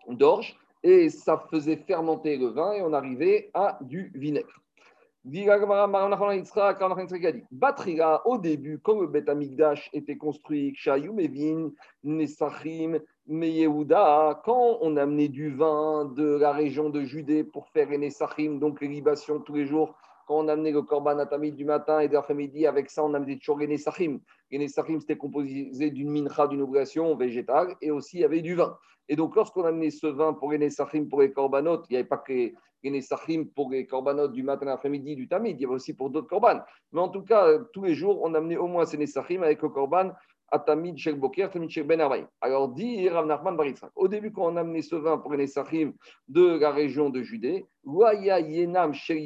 d'orge 0.08 0.58
et 0.84 1.10
ça 1.10 1.44
faisait 1.50 1.78
fermenter 1.78 2.38
le 2.38 2.48
vin 2.48 2.74
et 2.74 2.82
on 2.82 2.94
arrivait 2.94 3.50
à 3.54 3.78
du 3.82 4.12
vinaigre. 4.16 4.62
Batriga, 7.52 8.22
au 8.26 8.38
début, 8.38 8.80
quand 8.80 9.00
le 9.02 9.08
Beth 9.08 9.28
Amikdash 9.28 9.90
était 9.92 10.18
construit, 10.18 10.76
Mevin, 10.86 11.72
Nesachim, 12.04 13.00
Meyehuda, 13.28 14.42
quand 14.46 14.78
on 14.82 14.98
amenait 14.98 15.30
du 15.30 15.50
vin 15.50 16.06
de 16.06 16.38
la 16.38 16.52
région 16.52 16.92
de 16.92 17.02
Judée 17.02 17.44
pour 17.44 17.68
faire 17.70 17.90
les 17.90 17.98
Nesachim, 17.98 18.60
donc 18.60 18.82
les 18.82 18.88
libations 18.88 19.40
tous 19.40 19.56
les 19.56 19.66
jours, 19.66 19.96
quand 20.26 20.40
on 20.40 20.48
amenait 20.48 20.72
le 20.72 20.82
korban 20.82 21.18
atamid 21.20 21.56
du 21.56 21.66
matin 21.66 22.00
et 22.00 22.08
de 22.08 22.14
l'après-midi, 22.14 22.66
avec 22.66 22.90
ça, 22.90 23.04
on 23.04 23.14
amenait 23.14 23.38
toujours 23.38 23.60
les 23.60 23.68
Nesachim. 23.68 24.20
Les 24.52 24.58
Nesachim, 24.58 25.00
c'était 25.00 25.18
composé 25.18 25.92
d'une 25.92 26.10
mincha, 26.10 26.48
d'une 26.48 26.62
obligation 26.62 27.16
végétale, 27.16 27.76
et 27.82 27.92
aussi 27.92 28.18
il 28.18 28.22
y 28.22 28.26
avait 28.26 28.42
du 28.42 28.56
vin. 28.56 28.78
Et 29.08 29.16
donc, 29.16 29.36
lorsqu'on 29.36 29.64
amenait 29.64 29.92
ce 29.92 30.08
vin 30.08 30.34
pour 30.34 30.52
les 30.52 30.58
Nesachim, 30.58 31.06
pour 31.06 31.22
les 31.22 31.32
korbanot, 31.32 31.84
il 31.90 31.94
n'y 31.94 31.98
avait 31.98 32.08
pas 32.08 32.18
que 32.18 32.34
les, 32.34 32.56
Nesachim 32.84 33.46
pour 33.56 33.72
les 33.72 33.86
korbanot 33.86 34.28
du 34.28 34.44
matin, 34.44 34.66
l'après-midi, 34.66 35.16
du 35.16 35.28
tamid, 35.28 35.58
il 35.58 35.62
y 35.62 35.66
avait 35.66 35.76
aussi 35.76 35.94
pour 35.94 36.10
d'autres 36.10 36.28
korban. 36.28 36.60
Mais 36.92 37.02
en 37.02 37.10
tout 37.10 37.24
cas, 37.24 37.60
tous 37.74 37.84
les 37.84 37.96
jours, 37.96 38.20
on 38.24 38.34
amenait 38.34 38.58
au 38.58 38.68
moins 38.68 38.86
ces 38.86 38.98
Nesachim 38.98 39.44
avec 39.44 39.62
le 39.62 39.70
korban 39.70 40.12
Atamid 40.56 40.98
Shel 40.98 41.16
Boker, 41.16 41.50
Tamid 41.52 41.70
Shel 41.70 41.86
Ben 41.86 42.02
Alors, 42.42 42.70
dit 42.70 43.08
Rav 43.10 43.26
Nachman 43.26 43.56
Baritzak, 43.56 43.92
au 43.96 44.08
début, 44.08 44.32
quand 44.32 44.52
on 44.52 44.56
amenait 44.56 44.82
ce 44.82 44.96
vin 44.96 45.18
pour 45.18 45.32
les 45.32 45.38
Nesachim 45.38 45.94
de 46.28 46.58
la 46.58 46.72
région 46.72 47.10
de 47.10 47.22
Judée, 47.22 47.66
Waya 47.84 48.40
Yenam 48.40 48.94
Shel 48.94 49.24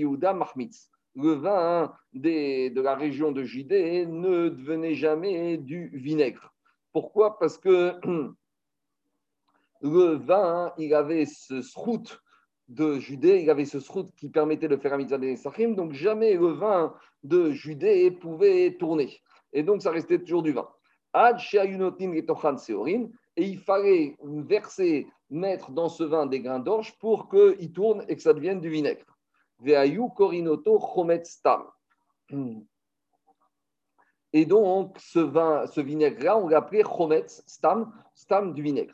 le 1.15 1.33
vin 1.33 1.93
de 2.13 2.81
la 2.81 2.95
région 2.95 3.31
de 3.31 3.43
Judée 3.43 4.05
ne 4.05 4.49
devenait 4.49 4.95
jamais 4.95 5.57
du 5.57 5.89
vinaigre. 5.93 6.53
Pourquoi? 6.91 7.37
Parce 7.39 7.57
que 7.57 7.95
le 9.81 10.15
vin, 10.15 10.73
il 10.77 10.93
avait 10.93 11.25
ce 11.25 11.61
srout 11.61 12.21
de 12.67 12.99
Judée, 12.99 13.41
il 13.41 13.49
avait 13.49 13.65
ce 13.65 13.79
srout 13.79 14.09
qui 14.15 14.29
permettait 14.29 14.67
de 14.67 14.77
faire 14.77 14.93
un 14.93 14.97
mitzvah 14.97 15.17
des 15.17 15.35
Sachim, 15.35 15.73
donc 15.73 15.93
jamais 15.93 16.35
le 16.35 16.49
vin 16.49 16.93
de 17.23 17.51
Judée 17.51 18.11
pouvait 18.11 18.75
tourner. 18.79 19.21
Et 19.51 19.63
donc, 19.63 19.81
ça 19.81 19.91
restait 19.91 20.19
toujours 20.19 20.43
du 20.43 20.51
vin. 20.51 20.69
Et 23.35 23.43
il 23.43 23.59
fallait 23.59 24.17
verser, 24.21 25.07
mettre 25.29 25.71
dans 25.71 25.89
ce 25.89 26.03
vin 26.03 26.25
des 26.25 26.39
grains 26.39 26.59
d'orge 26.59 26.97
pour 26.99 27.29
qu'il 27.29 27.71
tourne 27.71 28.03
et 28.07 28.15
que 28.15 28.21
ça 28.21 28.33
devienne 28.33 28.59
du 28.59 28.69
vinaigre. 28.69 29.05
Stam. 31.23 31.63
Et 34.31 34.45
donc, 34.45 34.95
ce 34.99 35.19
vin, 35.19 35.65
ce 35.65 35.81
vinaigre-là, 35.81 36.37
on 36.37 36.47
l'appelait 36.47 36.83
chometz, 36.83 37.41
stam, 37.47 37.91
stam 38.13 38.53
du 38.53 38.61
vinaigre. 38.61 38.93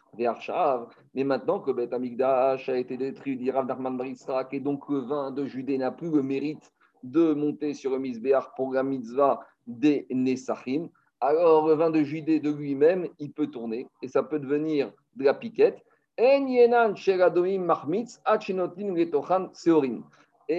Mais 1.14 1.24
maintenant 1.26 1.60
que 1.60 1.72
Bet 1.72 1.94
Amigdash 1.94 2.70
a 2.70 2.78
été 2.78 2.96
détruit, 2.96 3.38
et 3.46 4.60
donc 4.62 4.90
le 4.90 5.00
vin 5.00 5.32
de 5.32 5.46
Judée 5.46 5.78
n'a 5.78 5.92
plus 5.92 6.10
le 6.10 6.24
mérite 6.24 6.72
de 7.04 7.34
monter 7.34 7.74
sur 7.74 7.92
le 7.92 8.00
misbéach 8.00 8.46
pour 8.56 8.74
la 8.74 8.84
mitzvah 8.84 9.42
des 9.68 10.08
Nesachim, 10.10 10.88
alors 11.22 11.68
le 11.68 11.74
vin 11.74 11.90
de 11.90 12.04
Judée 12.04 12.40
de 12.40 12.52
lui-même, 12.52 13.08
il 13.20 13.32
peut 13.32 13.48
tourner 13.48 13.88
et 14.02 14.08
ça 14.08 14.24
peut 14.24 14.40
devenir 14.40 14.92
de 15.16 15.24
la 15.24 15.34
piquette. 15.34 15.82
Et 16.18 16.26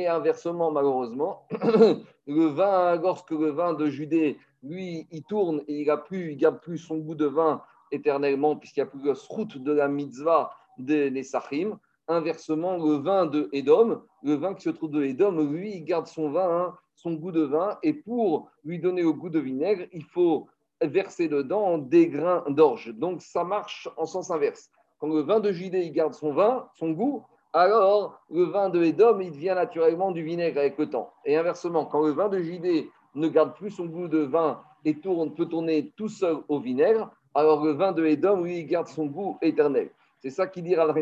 inversement, 0.08 0.70
malheureusement, 0.70 1.46
le 2.26 2.46
vin, 2.46 2.96
lorsque 2.96 3.30
le 3.30 3.50
vin 3.50 3.74
de 3.74 3.86
Judée, 3.86 4.38
lui, 4.62 5.06
il 5.12 5.22
tourne 5.22 5.62
et 5.68 5.80
il 5.80 5.86
n'a 5.86 5.96
plus, 5.96 6.32
il 6.32 6.36
garde 6.36 6.60
plus 6.60 6.78
son 6.78 6.98
goût 6.98 7.14
de 7.14 7.26
vin 7.26 7.62
éternellement, 7.92 8.56
puisqu'il 8.56 8.80
n'y 8.80 8.88
a 8.88 8.90
plus 8.90 9.02
le 9.02 9.14
route 9.28 9.58
de 9.58 9.72
la 9.72 9.88
mitzvah 9.88 10.50
des 10.78 11.10
Nesachim. 11.10 11.78
Inversement, 12.08 12.76
le 12.76 12.96
vin 12.96 13.26
de 13.26 13.48
Edom, 13.52 14.02
le 14.22 14.34
vin 14.34 14.54
qui 14.54 14.62
se 14.62 14.70
trouve 14.70 14.90
de 14.90 15.04
Edom, 15.04 15.52
lui, 15.52 15.76
il 15.76 15.84
garde 15.84 16.06
son 16.06 16.30
vin, 16.30 16.50
hein, 16.50 16.74
son 16.96 17.12
goût 17.12 17.32
de 17.32 17.42
vin, 17.42 17.78
et 17.82 17.92
pour 17.92 18.50
lui 18.64 18.80
donner 18.80 19.04
au 19.04 19.14
goût 19.14 19.28
de 19.30 19.38
vinaigre, 19.38 19.86
il 19.92 20.04
faut 20.04 20.48
verser 20.82 21.28
dedans 21.28 21.78
des 21.78 22.08
grains 22.08 22.44
d'orge. 22.48 22.92
Donc 22.94 23.22
ça 23.22 23.44
marche 23.44 23.88
en 23.96 24.06
sens 24.06 24.30
inverse. 24.30 24.70
Quand 24.98 25.08
le 25.08 25.20
vin 25.20 25.40
de 25.40 25.52
Judée 25.52 25.82
il 25.82 25.92
garde 25.92 26.14
son 26.14 26.32
vin, 26.32 26.68
son 26.74 26.90
goût, 26.90 27.24
alors 27.52 28.20
le 28.30 28.44
vin 28.44 28.68
de 28.68 28.82
Edom 28.82 29.20
il 29.20 29.30
devient 29.30 29.54
naturellement 29.54 30.10
du 30.10 30.22
vinaigre 30.22 30.58
avec 30.58 30.76
le 30.78 30.90
temps. 30.90 31.12
Et 31.24 31.36
inversement, 31.36 31.86
quand 31.86 32.00
le 32.00 32.12
vin 32.12 32.28
de 32.28 32.40
Judée 32.40 32.90
ne 33.14 33.28
garde 33.28 33.54
plus 33.54 33.70
son 33.70 33.86
goût 33.86 34.08
de 34.08 34.18
vin 34.18 34.60
et 34.84 34.94
tourne, 34.94 35.34
peut 35.34 35.46
tourner 35.46 35.92
tout 35.96 36.08
seul 36.08 36.38
au 36.48 36.60
vinaigre, 36.60 37.10
alors 37.34 37.62
le 37.64 37.72
vin 37.72 37.92
de 37.92 38.04
Edom, 38.06 38.44
lui, 38.44 38.60
il 38.60 38.66
garde 38.66 38.88
son 38.88 39.06
goût 39.06 39.36
éternel. 39.42 39.90
C'est 40.20 40.30
ça 40.30 40.46
qu'il 40.46 40.64
dit 40.64 40.74
à 40.74 40.86
la 40.86 40.92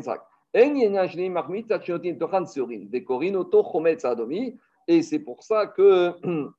Et 4.88 5.02
c'est 5.02 5.18
pour 5.18 5.42
ça 5.42 5.66
que 5.66 6.12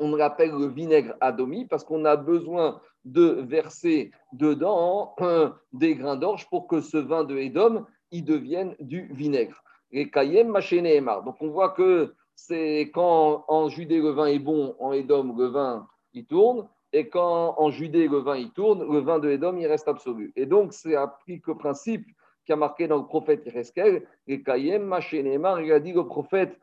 on 0.00 0.16
l'appelle 0.16 0.52
le 0.52 0.66
vinaigre 0.66 1.14
adomi 1.20 1.66
parce 1.66 1.84
qu'on 1.84 2.04
a 2.04 2.16
besoin 2.16 2.80
de 3.04 3.44
verser 3.48 4.10
dedans 4.32 5.14
des 5.72 5.94
grains 5.94 6.16
d'orge 6.16 6.48
pour 6.48 6.66
que 6.66 6.80
ce 6.80 6.96
vin 6.96 7.24
de 7.24 7.36
Edom 7.36 7.86
il 8.10 8.24
devienne 8.24 8.74
du 8.80 9.08
vinaigre. 9.12 9.62
Les 9.92 10.10
kayem 10.10 10.52
Donc 11.24 11.36
on 11.40 11.48
voit 11.48 11.70
que 11.70 12.14
c'est 12.34 12.90
quand 12.92 13.44
en 13.48 13.68
Judée 13.68 14.00
le 14.00 14.10
vin 14.10 14.26
est 14.26 14.38
bon, 14.38 14.74
en 14.78 14.92
Edom 14.92 15.36
le 15.36 15.46
vin 15.46 15.86
il 16.12 16.26
tourne, 16.26 16.68
et 16.92 17.08
quand 17.08 17.54
en 17.58 17.70
Judée 17.70 18.08
le 18.08 18.18
vin 18.18 18.36
il 18.36 18.50
tourne, 18.50 18.80
le 18.90 18.98
vin 19.00 19.18
de 19.18 19.30
Edom 19.30 19.58
il 19.58 19.66
reste 19.66 19.88
absolu. 19.88 20.32
Et 20.36 20.46
donc 20.46 20.72
c'est 20.72 20.96
appris 20.96 21.40
que 21.40 21.52
principe 21.52 22.06
qui 22.44 22.52
a 22.52 22.56
marqué 22.56 22.86
dans 22.88 22.98
le 22.98 23.06
prophète 23.06 23.44
Yereskel, 23.44 24.06
les 24.26 24.42
kayem 24.42 24.94
il 25.12 25.72
a 25.72 25.80
dit 25.80 25.92
le 25.92 26.06
prophète 26.06 26.58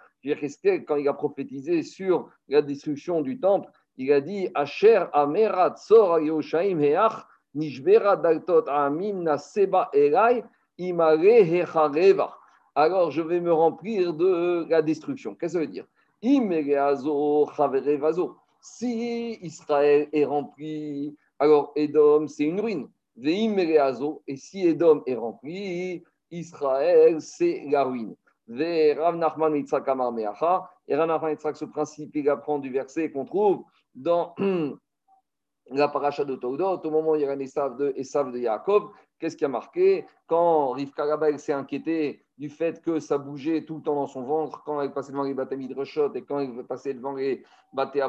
quand 0.88 0.96
il 0.96 1.08
a 1.08 1.14
prophétisé 1.14 1.84
sur 1.84 2.30
la 2.48 2.62
destruction 2.62 3.22
du 3.22 3.40
temple, 3.40 3.70
il 3.98 4.12
a 4.12 4.22
dit 4.22 4.50
Asher 4.56 5.06
Amerat 5.14 5.76
Sor 5.76 6.20
Yoshaim 6.20 6.80
Heach 6.80 7.26
Nishbera 7.54 8.16
Daltot 8.18 8.66
Amim 8.68 9.24
Naseba 9.24 9.90
Elai 9.94 10.44
Imare 10.78 11.42
Hechareva. 11.44 12.34
Alors 12.76 13.12
je 13.12 13.22
vais 13.22 13.40
me 13.40 13.54
remplir 13.54 14.14
de 14.14 14.66
la 14.70 14.82
destruction. 14.82 15.36
Qu'est-ce 15.36 15.54
que 15.54 15.60
ça 15.60 15.66
veut 15.66 15.68
dire? 15.68 15.86
Si 18.62 19.38
Israël 19.42 20.08
est 20.14 20.26
rempli, 20.26 21.16
alors 21.38 21.74
Edom, 21.76 22.28
c'est 22.28 22.46
une 22.46 22.62
ruine. 22.62 22.88
Et 23.22 24.38
si 24.38 24.66
Edom 24.66 25.04
est 25.06 25.16
rempli, 25.16 26.04
Israël, 26.32 27.22
c'est 27.22 27.66
la 27.70 27.84
ruine. 27.84 28.16
Et 28.50 28.94
Rav 28.94 29.16
Nachman 29.16 29.56
Yitzhak 29.56 29.86
ce 31.56 31.66
principe, 31.66 32.16
il 32.16 32.30
apprend 32.30 32.60
du 32.60 32.70
verset 32.72 33.12
qu'on 33.12 33.26
trouve 33.26 33.64
dans 33.96 34.36
la 35.72 35.88
paracha 35.88 36.26
de 36.26 36.36
Taudot, 36.36 36.82
au 36.84 36.92
moment 36.92 37.12
où 37.12 37.16
il 37.16 37.22
y 37.22 37.26
a 37.26 37.34
Esav 37.36 37.78
de, 37.78 37.94
Esav 37.96 38.32
de 38.32 38.40
Yaakov. 38.40 38.92
Qu'est-ce 39.20 39.38
qui 39.38 39.46
a 39.46 39.50
marqué? 39.50 40.06
Quand 40.28 40.72
Rivka 40.72 41.06
Rabel 41.06 41.40
s'est 41.40 41.54
inquiété 41.54 42.26
du 42.38 42.50
fait 42.50 42.82
que 42.82 43.00
ça 43.00 43.18
bougeait 43.18 43.64
tout 43.64 43.78
le 43.78 43.82
temps 43.82 43.96
dans 43.96 44.08
son 44.08 44.24
ventre, 44.24 44.62
quand 44.66 44.82
elle 44.82 44.92
passait 44.92 45.12
devant 45.12 45.24
les 45.24 45.34
Batamid 45.34 45.72
Reshot 45.72 46.14
et 46.16 46.24
quand 46.24 46.40
elle 46.40 46.66
passait 46.66 46.94
devant 46.94 47.14
les 47.14 47.44
Baté 47.72 48.00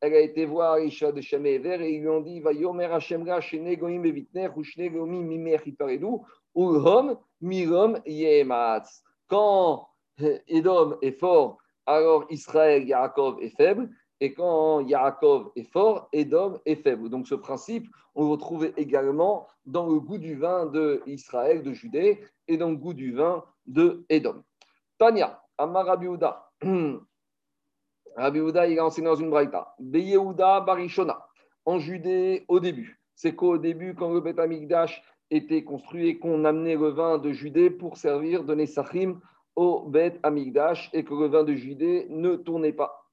elle 0.00 0.14
a 0.14 0.20
été 0.20 0.46
voir 0.46 0.78
Isha 0.78 1.12
de 1.12 1.20
Shem 1.20 1.44
et 1.44 1.56
ils 1.56 2.00
lui 2.00 2.08
ont 2.08 2.20
dit 2.20 2.40
Va 2.40 2.52
yomer 2.52 2.86
Hashem 2.86 3.24
ga 3.24 3.40
shene 3.40 3.76
goim 3.76 4.00
bevitner, 4.00 4.48
ou 4.56 4.64
shene 4.64 4.88
goim 4.88 5.06
mimer 5.06 5.58
hiparedu, 5.64 6.22
ulhom 6.54 7.18
mirom 7.40 8.00
yematz. 8.06 9.02
Quand 9.34 9.88
Edom 10.46 10.96
est 11.02 11.18
fort, 11.18 11.58
alors 11.86 12.24
Israël, 12.30 12.86
Yaakov 12.86 13.42
est 13.42 13.56
faible. 13.56 13.90
Et 14.20 14.32
quand 14.32 14.78
Yaakov 14.78 15.50
est 15.56 15.68
fort, 15.72 16.08
Edom 16.12 16.60
est 16.66 16.76
faible. 16.76 17.08
Donc 17.08 17.26
ce 17.26 17.34
principe, 17.34 17.88
on 18.14 18.26
le 18.26 18.30
retrouve 18.30 18.70
également 18.76 19.48
dans 19.66 19.88
le 19.88 19.98
goût 19.98 20.18
du 20.18 20.36
vin 20.36 20.70
d'Israël, 21.04 21.64
de 21.64 21.72
Judée, 21.72 22.24
et 22.46 22.56
dans 22.56 22.70
le 22.70 22.76
goût 22.76 22.94
du 22.94 23.12
vin 23.12 23.42
de 23.66 24.06
Edom. 24.08 24.44
Tania, 24.98 25.42
Amar 25.58 25.86
Rabiouda. 25.86 26.52
Rabiouda, 28.16 28.68
il 28.68 28.78
a 28.78 28.84
enseigné 28.84 29.08
dans 29.08 29.16
une 29.16 29.30
braïta. 29.30 29.74
Beyeuda 29.80 30.60
Barishona. 30.60 31.26
En 31.64 31.80
Judée, 31.80 32.44
au 32.46 32.60
début. 32.60 33.02
C'est 33.16 33.34
qu'au 33.34 33.58
début, 33.58 33.96
quand 33.96 34.12
le 34.12 34.20
Beth 34.20 34.38
était 35.30 35.64
construit 35.64 36.08
et 36.08 36.18
qu'on 36.18 36.44
amenait 36.44 36.76
le 36.76 36.88
vin 36.88 37.18
de 37.18 37.32
Judée 37.32 37.70
pour 37.70 37.96
servir 37.96 38.44
de 38.44 38.54
Nessachim 38.54 39.20
au 39.56 39.82
Bet 39.88 40.18
Amigdash 40.22 40.90
et 40.92 41.04
que 41.04 41.14
le 41.14 41.26
vin 41.26 41.44
de 41.44 41.54
Judée 41.54 42.06
ne 42.10 42.36
tournait 42.36 42.72
pas. 42.72 43.04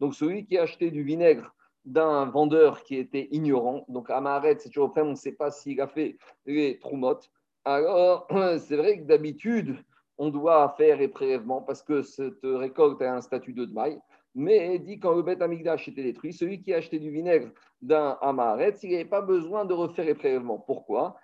Donc 0.00 0.14
celui 0.14 0.46
qui 0.46 0.58
a 0.58 0.62
acheté 0.62 0.90
du 0.90 1.02
vinaigre 1.02 1.54
d'un 1.84 2.24
vendeur 2.26 2.82
qui 2.82 2.96
était 2.96 3.28
ignorant, 3.30 3.84
donc 3.88 4.10
Amaret, 4.10 4.56
c'est 4.58 4.70
toujours 4.70 4.92
on 4.96 5.04
ne 5.04 5.14
sait 5.14 5.32
pas 5.32 5.50
s'il 5.52 5.80
a 5.80 5.86
fait 5.86 6.18
les 6.44 6.78
troumottes. 6.80 7.30
Alors, 7.64 8.26
c'est 8.58 8.76
vrai 8.76 8.98
que 8.98 9.04
d'habitude, 9.04 9.76
on 10.18 10.30
doit 10.30 10.74
faire 10.76 10.98
les 10.98 11.08
prélèvements 11.08 11.62
parce 11.62 11.82
que 11.82 12.02
cette 12.02 12.42
récolte 12.42 13.00
a 13.02 13.14
un 13.14 13.20
statut 13.20 13.52
de 13.52 13.66
maille. 13.66 14.00
Mais 14.34 14.78
dit 14.78 14.98
quand 14.98 15.14
le 15.14 15.22
bête 15.22 15.40
amigdash 15.40 15.88
était 15.88 16.02
détruit, 16.02 16.32
celui 16.32 16.60
qui 16.60 16.74
a 16.74 16.78
acheté 16.78 16.98
du 16.98 17.10
vinaigre 17.10 17.48
d'un 17.82 18.18
amaret, 18.20 18.74
il 18.82 18.90
n'avait 18.90 19.04
pas 19.04 19.20
besoin 19.20 19.64
de 19.64 19.74
refaire 19.74 20.04
les 20.04 20.14
prélèvements. 20.14 20.58
Pourquoi? 20.58 21.16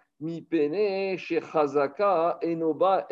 Enoba. 2.43 3.09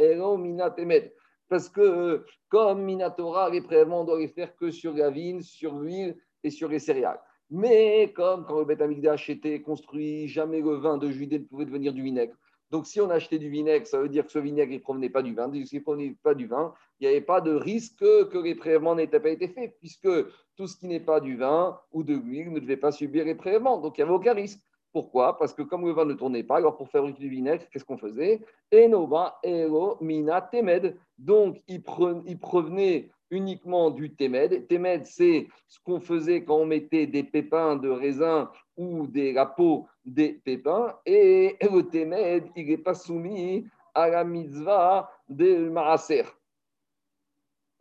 Parce 1.48 1.68
que 1.68 2.24
comme 2.48 2.82
Minatora, 2.82 3.50
les 3.50 3.60
prélèvements, 3.60 4.02
on 4.02 4.04
doit 4.04 4.18
les 4.18 4.28
faire 4.28 4.54
que 4.54 4.70
sur 4.70 4.94
la 4.94 5.10
vigne, 5.10 5.40
sur 5.40 5.78
l'huile 5.78 6.16
et 6.44 6.50
sur 6.50 6.68
les 6.68 6.78
céréales. 6.78 7.20
Mais 7.50 8.12
comme 8.14 8.44
quand 8.44 8.62
le 8.62 8.82
amigdash 8.82 9.28
était 9.28 9.60
construit, 9.60 10.28
jamais 10.28 10.60
le 10.60 10.76
vin 10.76 10.98
de 10.98 11.10
Judée 11.10 11.40
ne 11.40 11.44
pouvait 11.44 11.64
devenir 11.64 11.92
du 11.92 12.02
vinaigre. 12.02 12.34
Donc, 12.70 12.86
si 12.86 13.00
on 13.00 13.10
achetait 13.10 13.38
du 13.38 13.48
vinaigre, 13.48 13.86
ça 13.86 13.98
veut 13.98 14.08
dire 14.08 14.24
que 14.24 14.32
ce 14.32 14.38
vinaigre 14.38 14.72
ne 14.72 14.78
provenait 14.78 15.10
pas 15.10 15.22
du 15.22 15.34
vin. 15.34 15.50
S'il 15.64 15.78
ne 15.78 15.82
provenait 15.82 16.16
pas 16.22 16.34
du 16.34 16.46
vin, 16.46 16.72
il 17.00 17.08
n'y 17.08 17.14
avait 17.14 17.24
pas 17.24 17.40
de 17.40 17.52
risque 17.52 17.98
que 17.98 18.38
les 18.38 18.54
prélèvements 18.54 18.94
n'aient 18.94 19.08
pas 19.08 19.28
été 19.28 19.48
faits, 19.48 19.76
puisque 19.78 20.08
tout 20.56 20.66
ce 20.66 20.76
qui 20.76 20.86
n'est 20.86 21.00
pas 21.00 21.20
du 21.20 21.36
vin 21.36 21.78
ou 21.92 22.04
de 22.04 22.14
l'huile 22.14 22.52
ne 22.52 22.60
devait 22.60 22.76
pas 22.76 22.92
subir 22.92 23.24
les 23.24 23.34
prélèvements. 23.34 23.80
Donc, 23.80 23.98
il 23.98 24.00
n'y 24.00 24.04
avait 24.04 24.14
aucun 24.14 24.34
risque. 24.34 24.60
Pourquoi? 24.92 25.38
Parce 25.38 25.54
que 25.54 25.62
comme 25.62 25.84
le 25.84 25.92
vin 25.92 26.04
ne 26.04 26.14
tournait 26.14 26.42
pas, 26.42 26.56
alors 26.56 26.76
pour 26.76 26.88
fabriquer 26.88 27.20
du 27.20 27.28
vinaigre, 27.28 27.64
qu'est-ce 27.70 27.84
qu'on 27.84 27.98
faisait? 27.98 28.40
Enova, 28.74 29.38
Ero, 29.44 29.96
Mina, 30.00 30.40
Temed. 30.40 30.96
Donc, 31.16 31.58
il, 31.68 31.82
provenait 31.82 33.10
uniquement 33.30 33.90
du 33.90 34.14
Temed. 34.14 34.66
Temed, 34.66 35.06
c'est 35.06 35.46
ce 35.68 35.78
qu'on 35.84 36.00
faisait 36.00 36.44
quand 36.44 36.56
on 36.56 36.66
mettait 36.66 37.06
des 37.06 37.22
pépins 37.22 37.76
de 37.76 37.88
raisin 37.88 38.50
ou 38.80 39.06
des, 39.06 39.32
la 39.32 39.44
peau 39.44 39.86
des 40.04 40.32
pépins. 40.32 40.96
Et 41.04 41.56
le 41.60 41.82
Temed, 41.82 42.48
il 42.56 42.66
n'est 42.66 42.78
pas 42.78 42.94
soumis 42.94 43.66
à 43.94 44.08
la 44.08 44.24
mitzvah 44.24 45.10
de 45.28 45.68
Maaser, 45.68 46.24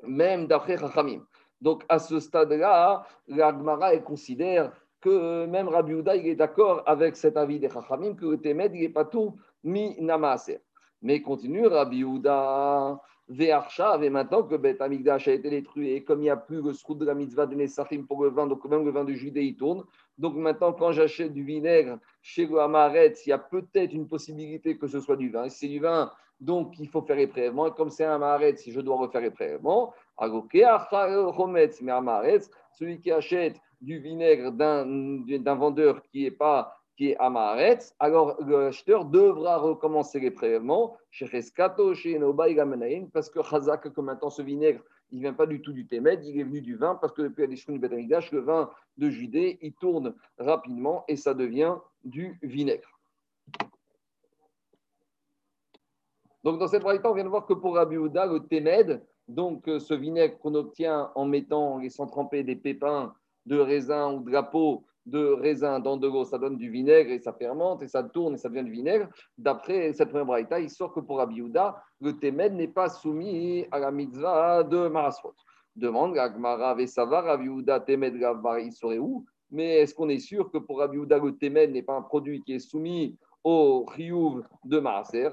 même 0.03 0.47
d'après 0.47 0.77
Chachamim. 0.77 1.25
Donc, 1.61 1.83
à 1.87 1.99
ce 1.99 2.19
stade-là, 2.19 3.05
la 3.27 3.51
Gemara 3.51 3.95
considère 3.97 4.71
que 4.99 5.45
même 5.45 5.69
Rabbi 5.69 5.93
Uda, 5.93 6.15
il 6.17 6.27
est 6.27 6.35
d'accord 6.35 6.83
avec 6.85 7.15
cet 7.15 7.37
avis 7.37 7.59
des 7.59 7.69
Chachamim 7.69 8.15
que 8.15 8.25
le 8.25 8.37
Temed, 8.37 8.73
il 8.75 8.81
n'est 8.81 8.89
pas 8.89 9.05
tout 9.05 9.37
mi 9.63 9.95
Namaser. 10.01 10.59
Mais 11.01 11.21
continue 11.21 11.67
Rabbi 11.67 12.01
Uda 12.01 12.99
Ve'arshav, 13.29 14.03
et 14.03 14.09
maintenant 14.09 14.41
que 14.41 14.55
Bet 14.55 14.81
Amigdash 14.81 15.27
a 15.27 15.33
été 15.33 15.51
détruit, 15.51 15.91
et 15.91 16.03
comme 16.03 16.19
il 16.19 16.23
n'y 16.23 16.29
a 16.31 16.35
plus 16.35 16.63
le 16.63 16.73
srout 16.73 16.95
de 16.95 17.05
la 17.05 17.13
mitzvah 17.13 17.45
de 17.45 17.53
Nessachim 17.53 18.03
pour 18.07 18.23
le 18.23 18.31
vin, 18.31 18.47
donc 18.47 18.65
même 18.65 18.83
le 18.83 18.89
vin 18.89 19.05
de 19.05 19.13
Judée, 19.13 19.43
il 19.43 19.55
tourne. 19.55 19.83
Donc 20.19 20.35
maintenant, 20.35 20.73
quand 20.73 20.91
j'achète 20.91 21.33
du 21.33 21.43
vinaigre 21.43 21.97
chez 22.21 22.45
le 22.45 22.59
Hamaret, 22.59 23.13
il 23.25 23.29
y 23.29 23.31
a 23.31 23.39
peut-être 23.39 23.93
une 23.93 24.07
possibilité 24.07 24.77
que 24.77 24.87
ce 24.87 24.99
soit 24.99 25.15
du 25.15 25.31
vin. 25.31 25.49
Si 25.49 25.59
c'est 25.59 25.67
du 25.67 25.79
vin 25.79 26.11
donc 26.39 26.79
il 26.79 26.87
faut 26.87 27.01
faire 27.01 27.17
les 27.17 27.27
prélèvements. 27.27 27.67
Et 27.67 27.71
comme 27.71 27.89
c'est 27.89 28.05
un 28.05 28.17
maharet, 28.17 28.55
si 28.55 28.71
je 28.71 28.79
dois 28.79 28.97
refaire 28.97 29.21
les 29.21 29.31
prélèvements, 29.31 29.93
celui 32.73 32.99
qui 32.99 33.11
achète 33.11 33.57
du 33.81 33.99
vinaigre 33.99 34.51
d'un 34.51 35.55
vendeur 35.55 36.01
qui 36.03 36.25
est 36.25 36.31
pas 36.31 36.75
qui 36.95 37.11
est 37.11 37.17
Amaretz, 37.17 37.95
alors 37.99 38.35
l'acheteur 38.45 39.05
devra 39.05 39.57
recommencer 39.57 40.19
les 40.19 40.31
prélèvements 40.31 40.97
chez 41.11 41.25
Reskato, 41.25 41.93
chez 41.93 42.19
Noba 42.19 42.49
et 42.49 42.57
parce 43.13 43.29
que 43.29 43.39
que 43.39 44.01
maintenant 44.01 44.29
ce 44.29 44.41
vinaigre, 44.41 44.81
il 45.11 45.17
ne 45.17 45.21
vient 45.21 45.33
pas 45.33 45.45
du 45.45 45.61
tout 45.61 45.73
du 45.73 45.87
Témed, 45.87 46.23
il 46.25 46.39
est 46.39 46.43
venu 46.43 46.61
du 46.61 46.75
vin, 46.75 46.95
parce 46.95 47.13
que 47.13 47.21
depuis 47.21 47.47
la 47.47 47.47
du 47.47 47.79
Betamidash, 47.79 48.31
le 48.31 48.41
vin 48.41 48.69
de 48.97 49.09
Judée, 49.09 49.57
il 49.61 49.73
tourne 49.73 50.13
rapidement 50.37 51.03
et 51.07 51.15
ça 51.15 51.33
devient 51.33 51.75
du 52.03 52.37
vinaigre. 52.41 52.99
Donc 56.43 56.59
dans 56.59 56.67
cette 56.67 56.83
variété, 56.83 57.07
on 57.07 57.13
vient 57.13 57.25
de 57.25 57.29
voir 57.29 57.45
que 57.45 57.53
pour 57.53 57.75
Rabbi 57.75 57.95
le 57.95 58.39
Témed, 58.39 59.03
donc 59.27 59.63
ce 59.65 59.93
vinaigre 59.93 60.37
qu'on 60.39 60.55
obtient 60.55 61.11
en 61.15 61.25
mettant, 61.25 61.75
en 61.75 61.77
laissant 61.79 62.07
tremper 62.07 62.43
des 62.43 62.55
pépins 62.55 63.13
de 63.45 63.57
raisin 63.57 64.13
ou 64.13 64.23
de 64.23 64.31
la 64.31 64.43
peau 64.43 64.85
de 65.09 65.33
raisin 65.33 65.79
dans 65.79 65.97
de 65.97 66.07
l'eau, 66.07 66.23
ça 66.23 66.37
donne 66.37 66.57
du 66.57 66.69
vinaigre 66.69 67.11
et 67.11 67.19
ça 67.19 67.33
fermente 67.33 67.81
et 67.81 67.87
ça 67.87 68.03
tourne 68.03 68.35
et 68.35 68.37
ça 68.37 68.49
devient 68.49 68.63
du 68.63 68.71
vinaigre. 68.71 69.07
D'après 69.37 69.91
cette 69.93 70.09
première 70.09 70.25
braïta, 70.25 70.59
il 70.59 70.69
sort 70.69 70.93
que 70.93 70.99
pour 70.99 71.19
Abiouda, 71.19 71.81
le 71.99 72.17
témed 72.17 72.53
n'est 72.53 72.67
pas 72.67 72.89
soumis 72.89 73.65
à 73.71 73.79
la 73.79 73.91
mitzvah 73.91 74.63
de 74.63 74.87
Marasrot. 74.87 75.33
Demande 75.75 76.17
Agmara 76.17 76.75
Vesavar, 76.75 77.27
Abiouda, 77.27 77.79
témed, 77.79 78.15
il 78.15 78.73
serait 78.73 78.97
où? 78.97 79.25
Mais 79.51 79.79
est-ce 79.79 79.95
qu'on 79.95 80.09
est 80.09 80.19
sûr 80.19 80.51
que 80.51 80.57
pour 80.57 80.81
Abiouda, 80.81 81.17
le 81.17 81.35
témed 81.35 81.71
n'est 81.71 81.83
pas 81.83 81.95
un 81.95 82.03
produit 82.03 82.41
qui 82.43 82.53
est 82.53 82.59
soumis 82.59 83.17
au 83.43 83.85
Riyuv 83.85 84.43
de 84.63 84.79
Maaser? 84.79 85.29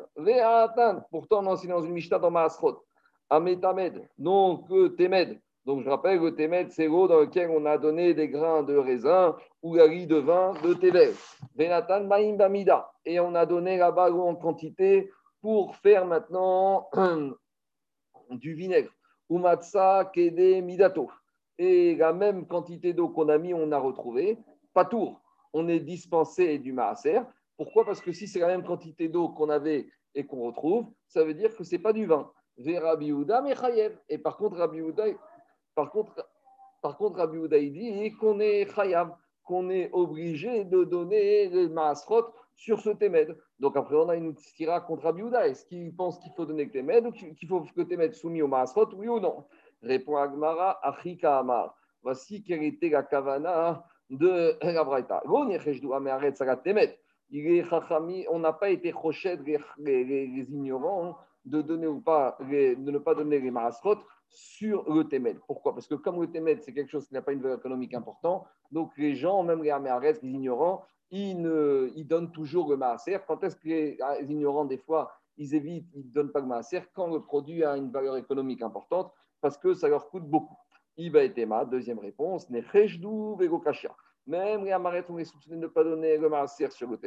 Pourtant, 1.11 1.43
on 1.43 1.47
enseigne 1.47 1.71
dans 1.71 1.83
une 1.83 1.93
Mishnah 1.93 2.19
dans 2.19 2.31
Marasrot. 2.31 2.83
Ametamed, 3.29 4.09
donc 4.17 4.69
témed 4.97 5.41
donc, 5.67 5.83
je 5.83 5.91
rappelle 5.91 6.21
que 6.21 6.31
Témet, 6.31 6.69
c'est 6.71 6.87
l'eau 6.87 7.09
dans 7.09 7.19
laquelle 7.19 7.51
on 7.51 7.67
a 7.67 7.77
donné 7.77 8.15
des 8.15 8.29
grains 8.29 8.63
de 8.63 8.77
raisin 8.77 9.35
ou 9.65 9.75
la 9.75 9.83
riz 9.83 10.07
de 10.07 10.15
vin 10.15 10.55
de 10.63 10.75
Tévet. 10.75 11.13
Benatan 11.57 12.05
Maïm 12.05 12.37
Bamida. 12.37 12.93
Et 13.05 13.19
on 13.19 13.35
a 13.35 13.47
donné 13.47 13.77
là-bas 13.77 14.13
en 14.13 14.37
quantité 14.37 15.11
pour 15.41 15.75
faire 15.75 16.07
maintenant 16.07 16.89
du 18.31 18.55
vinaigre. 18.55 18.93
Umatsa 19.29 20.05
Kede 20.15 20.63
Midato. 20.63 21.11
Et 21.59 21.97
la 21.97 22.13
même 22.13 22.47
quantité 22.47 22.93
d'eau 22.93 23.09
qu'on 23.09 23.29
a 23.29 23.37
mis, 23.37 23.53
on 23.53 23.73
a 23.73 23.79
retrouvé. 23.79 24.39
Pas 24.73 24.85
tour. 24.85 25.21
On 25.53 25.67
est 25.67 25.81
dispensé 25.81 26.59
du 26.61 26.73
maaser. 26.73 27.23
Pourquoi? 27.57 27.85
Parce 27.85 28.01
que 28.01 28.13
si 28.13 28.29
c'est 28.29 28.39
la 28.39 28.47
même 28.47 28.63
quantité 28.63 29.09
d'eau 29.09 29.31
qu'on 29.31 29.51
avait 29.51 29.89
et 30.15 30.25
qu'on 30.27 30.45
retrouve, 30.45 30.87
ça 31.09 31.25
veut 31.25 31.35
dire 31.35 31.57
que 31.57 31.65
ce 31.65 31.75
n'est 31.75 31.83
pas 31.83 31.93
du 31.93 32.07
vin. 32.07 32.31
Et 32.59 34.19
par 34.19 34.37
contre, 34.37 34.59
Rabbi 34.59 34.81
par 35.77 35.91
contre, 35.91 36.29
par 36.83 36.97
contre 36.97 37.19
Rabbi 37.19 37.71
dit 37.71 38.17
qu'on 38.17 38.41
est 38.41 38.67
khayab, 38.75 39.11
qu'on 39.45 39.71
est 39.71 39.91
obligé 39.93 40.65
de 40.65 40.83
donner 40.83 41.49
le 41.51 41.69
maasrot 41.69 42.25
sur 42.55 42.81
ce 42.81 42.91
témed. 42.91 43.37
Donc 43.61 43.77
après, 43.77 43.95
on 43.95 44.09
a 44.09 44.17
une 44.17 44.35
stira 44.37 44.81
contre 44.81 45.05
Rabbi 45.05 45.23
Est-ce 45.45 45.67
qu'il 45.67 45.95
pense 45.95 46.19
qu'il 46.19 46.33
faut 46.33 46.47
donner 46.47 46.65
le 46.65 46.71
témed 46.71 47.07
ou 47.07 47.13
qu'il 47.13 47.47
faut 47.47 47.61
que 47.61 47.69
le 47.77 47.87
témed 47.87 48.15
soumis 48.15 48.43
au 48.43 48.49
maasrot, 48.49 48.89
oui 48.95 49.07
ou 49.07 49.21
non? 49.21 49.45
Répond 49.83 50.17
Agmara, 50.17 50.81
Achika 50.83 51.39
Amar. 51.39 51.77
Voici 52.03 52.43
quelle 52.43 52.65
était 52.65 52.89
la 52.89 53.03
kavana 53.03 53.85
de 54.09 54.57
la 54.63 54.85
Braïta. 54.85 55.23
On 55.29 55.45
n'a 58.39 58.53
pas 58.53 58.71
été 58.71 58.93
rochet 58.93 59.37
les, 59.45 59.59
les, 59.79 60.05
les, 60.05 60.51
ignorants 60.51 61.19
de 61.45 61.61
donner 61.61 61.87
ou 61.87 62.01
pas, 62.01 62.39
de 62.41 62.91
ne 62.91 62.99
pas 62.99 63.15
donner 63.15 63.41
les 63.41 63.51
maasrot 63.51 63.99
sur 64.29 64.85
le. 64.93 65.39
Pourquoi? 65.47 65.75
Parce 65.75 65.87
que 65.87 65.95
comme 65.95 66.21
le 66.21 66.29
c'est 66.61 66.73
quelque 66.73 66.91
chose 66.91 67.07
qui 67.07 67.15
n'a 67.15 67.23
pas 67.23 67.33
une 67.33 67.41
valeur 67.41 67.59
économique 67.59 67.95
importante, 67.95 68.45
donc 68.71 68.93
les 68.97 69.15
gens, 69.15 69.43
même 69.43 69.63
les 69.63 69.71
Améarès, 69.71 70.21
les 70.23 70.31
ignorants, 70.31 70.83
ils, 71.11 71.41
ne, 71.41 71.91
ils 71.95 72.07
donnent 72.07 72.33
toujours 72.33 72.71
le 72.71 72.77
Maaser. 72.77 73.19
Quand 73.27 73.43
est-ce 73.45 73.57
que 73.57 73.69
les, 73.69 73.99
ignorants, 74.29 74.65
des 74.65 74.79
fois, 74.79 75.13
ils 75.37 75.55
évitent, 75.55 75.89
ils 75.95 76.07
ne 76.07 76.13
donnent 76.13 76.33
pas 76.33 76.41
le 76.41 76.47
Maaser? 76.47 76.83
Quand 76.95 77.09
le 77.09 77.23
produit 77.23 77.65
a 77.65 77.77
une 77.77 77.91
valeur 77.91 78.17
économique 78.17 78.63
importante 78.63 79.13
Parce 79.41 79.57
que 79.57 79.75
ça 79.75 79.89
leur 79.89 80.09
coûte 80.09 80.25
beaucoup. 80.25 80.57
Iba 80.97 81.23
et 81.23 81.33
Tema, 81.33 81.65
deuxième 81.65 81.99
réponse, 81.99 82.49
Même 82.51 82.65
les 84.65 84.73
Améarès 84.73 85.11
ont 85.11 85.17
les 85.17 85.25
soupçonnés 85.25 85.57
de 85.57 85.63
ne 85.63 85.69
pas 85.69 85.85
donner 85.85 86.17
le 86.17 86.29
Maaser 86.29 86.71
sur 86.71 86.91
le 86.91 86.99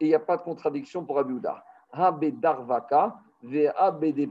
il 0.00 0.08
n'y 0.08 0.14
a 0.14 0.20
pas 0.20 0.36
de 0.36 0.42
contradiction 0.42 1.04
pour 1.04 1.18
Abiouda. 1.18 1.64
Darvaka, 1.94 3.20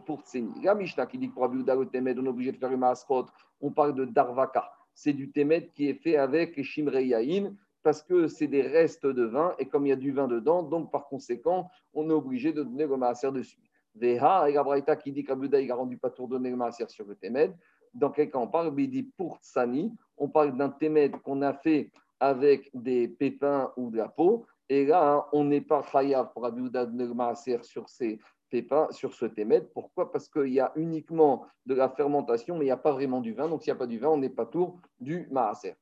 Pour. 0.05 0.23
La 0.63 0.73
Mishnah 0.73 1.05
qui 1.05 1.17
dit 1.17 1.29
que 1.29 1.33
pour 1.33 1.43
Abiouda, 1.43 1.75
le 1.75 1.85
Temed, 1.85 2.17
on 2.17 2.25
est 2.25 2.29
obligé 2.29 2.53
de 2.53 2.57
faire 2.57 2.71
une 2.71 2.79
masrot, 2.79 3.25
on 3.59 3.69
parle 3.69 3.93
de 3.93 4.05
Darvaka. 4.05 4.71
C'est 4.93 5.11
du 5.11 5.31
Temed 5.31 5.73
qui 5.73 5.89
est 5.89 5.95
fait 5.95 6.15
avec 6.15 6.61
Shimreyaïn 6.63 7.55
parce 7.83 8.01
que 8.01 8.27
c'est 8.27 8.47
des 8.47 8.61
restes 8.61 9.05
de 9.05 9.23
vin 9.23 9.53
et 9.59 9.65
comme 9.65 9.85
il 9.85 9.89
y 9.89 9.91
a 9.91 9.97
du 9.97 10.11
vin 10.11 10.27
dedans, 10.27 10.63
donc 10.63 10.91
par 10.91 11.07
conséquent, 11.07 11.69
on 11.93 12.09
est 12.09 12.13
obligé 12.13 12.53
de 12.53 12.63
donner 12.63 12.85
le 12.85 12.95
maaser 12.95 13.31
dessus. 13.31 13.59
Veha 13.95 14.49
et 14.49 14.53
la 14.53 14.95
qui 14.95 15.11
dit 15.11 15.25
qu'Abiouda, 15.25 15.59
il 15.59 15.69
a 15.69 15.75
rendu 15.75 15.97
pas 15.97 16.09
tour 16.09 16.29
donner 16.29 16.49
le 16.49 16.55
maaser 16.55 16.87
sur 16.87 17.05
le 17.05 17.15
Temed. 17.15 17.53
Dans 17.93 18.11
quel 18.11 18.31
cas 18.31 18.37
on 18.39 18.47
parle? 18.47 18.73
Il 18.77 18.89
dit 18.89 19.03
pour 19.03 19.39
Tsani, 19.39 19.91
on 20.17 20.29
parle 20.29 20.55
d'un 20.55 20.69
Temed 20.69 21.19
qu'on 21.21 21.41
a 21.41 21.53
fait 21.53 21.91
avec 22.17 22.69
des 22.73 23.09
pépins 23.09 23.73
ou 23.75 23.89
de 23.89 23.97
la 23.97 24.07
peau. 24.07 24.45
Et 24.69 24.85
là, 24.85 25.27
on 25.33 25.43
n'est 25.43 25.59
pas 25.59 25.83
chayav 25.83 26.31
pour 26.31 26.45
Abiouda 26.45 26.85
donner 26.85 27.07
le 27.07 27.13
maaser 27.13 27.61
sur 27.63 27.89
ces 27.89 28.19
pas 28.61 28.91
sur 28.91 29.13
ce 29.13 29.25
témet. 29.25 29.61
Pourquoi? 29.61 30.11
Parce 30.11 30.27
qu'il 30.27 30.51
y 30.51 30.59
a 30.59 30.73
uniquement 30.75 31.45
de 31.65 31.75
la 31.75 31.89
fermentation, 31.89 32.57
mais 32.57 32.65
il 32.65 32.67
n'y 32.67 32.71
a 32.71 32.77
pas 32.77 32.91
vraiment 32.91 33.21
du 33.21 33.33
vin. 33.33 33.47
Donc, 33.47 33.63
s'il 33.63 33.71
n'y 33.71 33.77
a 33.77 33.79
pas 33.79 33.87
du 33.87 33.99
vin, 33.99 34.09
on 34.09 34.17
n'est 34.17 34.29
pas 34.29 34.45
tour 34.45 34.81
du 34.99 35.27
maaser. 35.31 35.75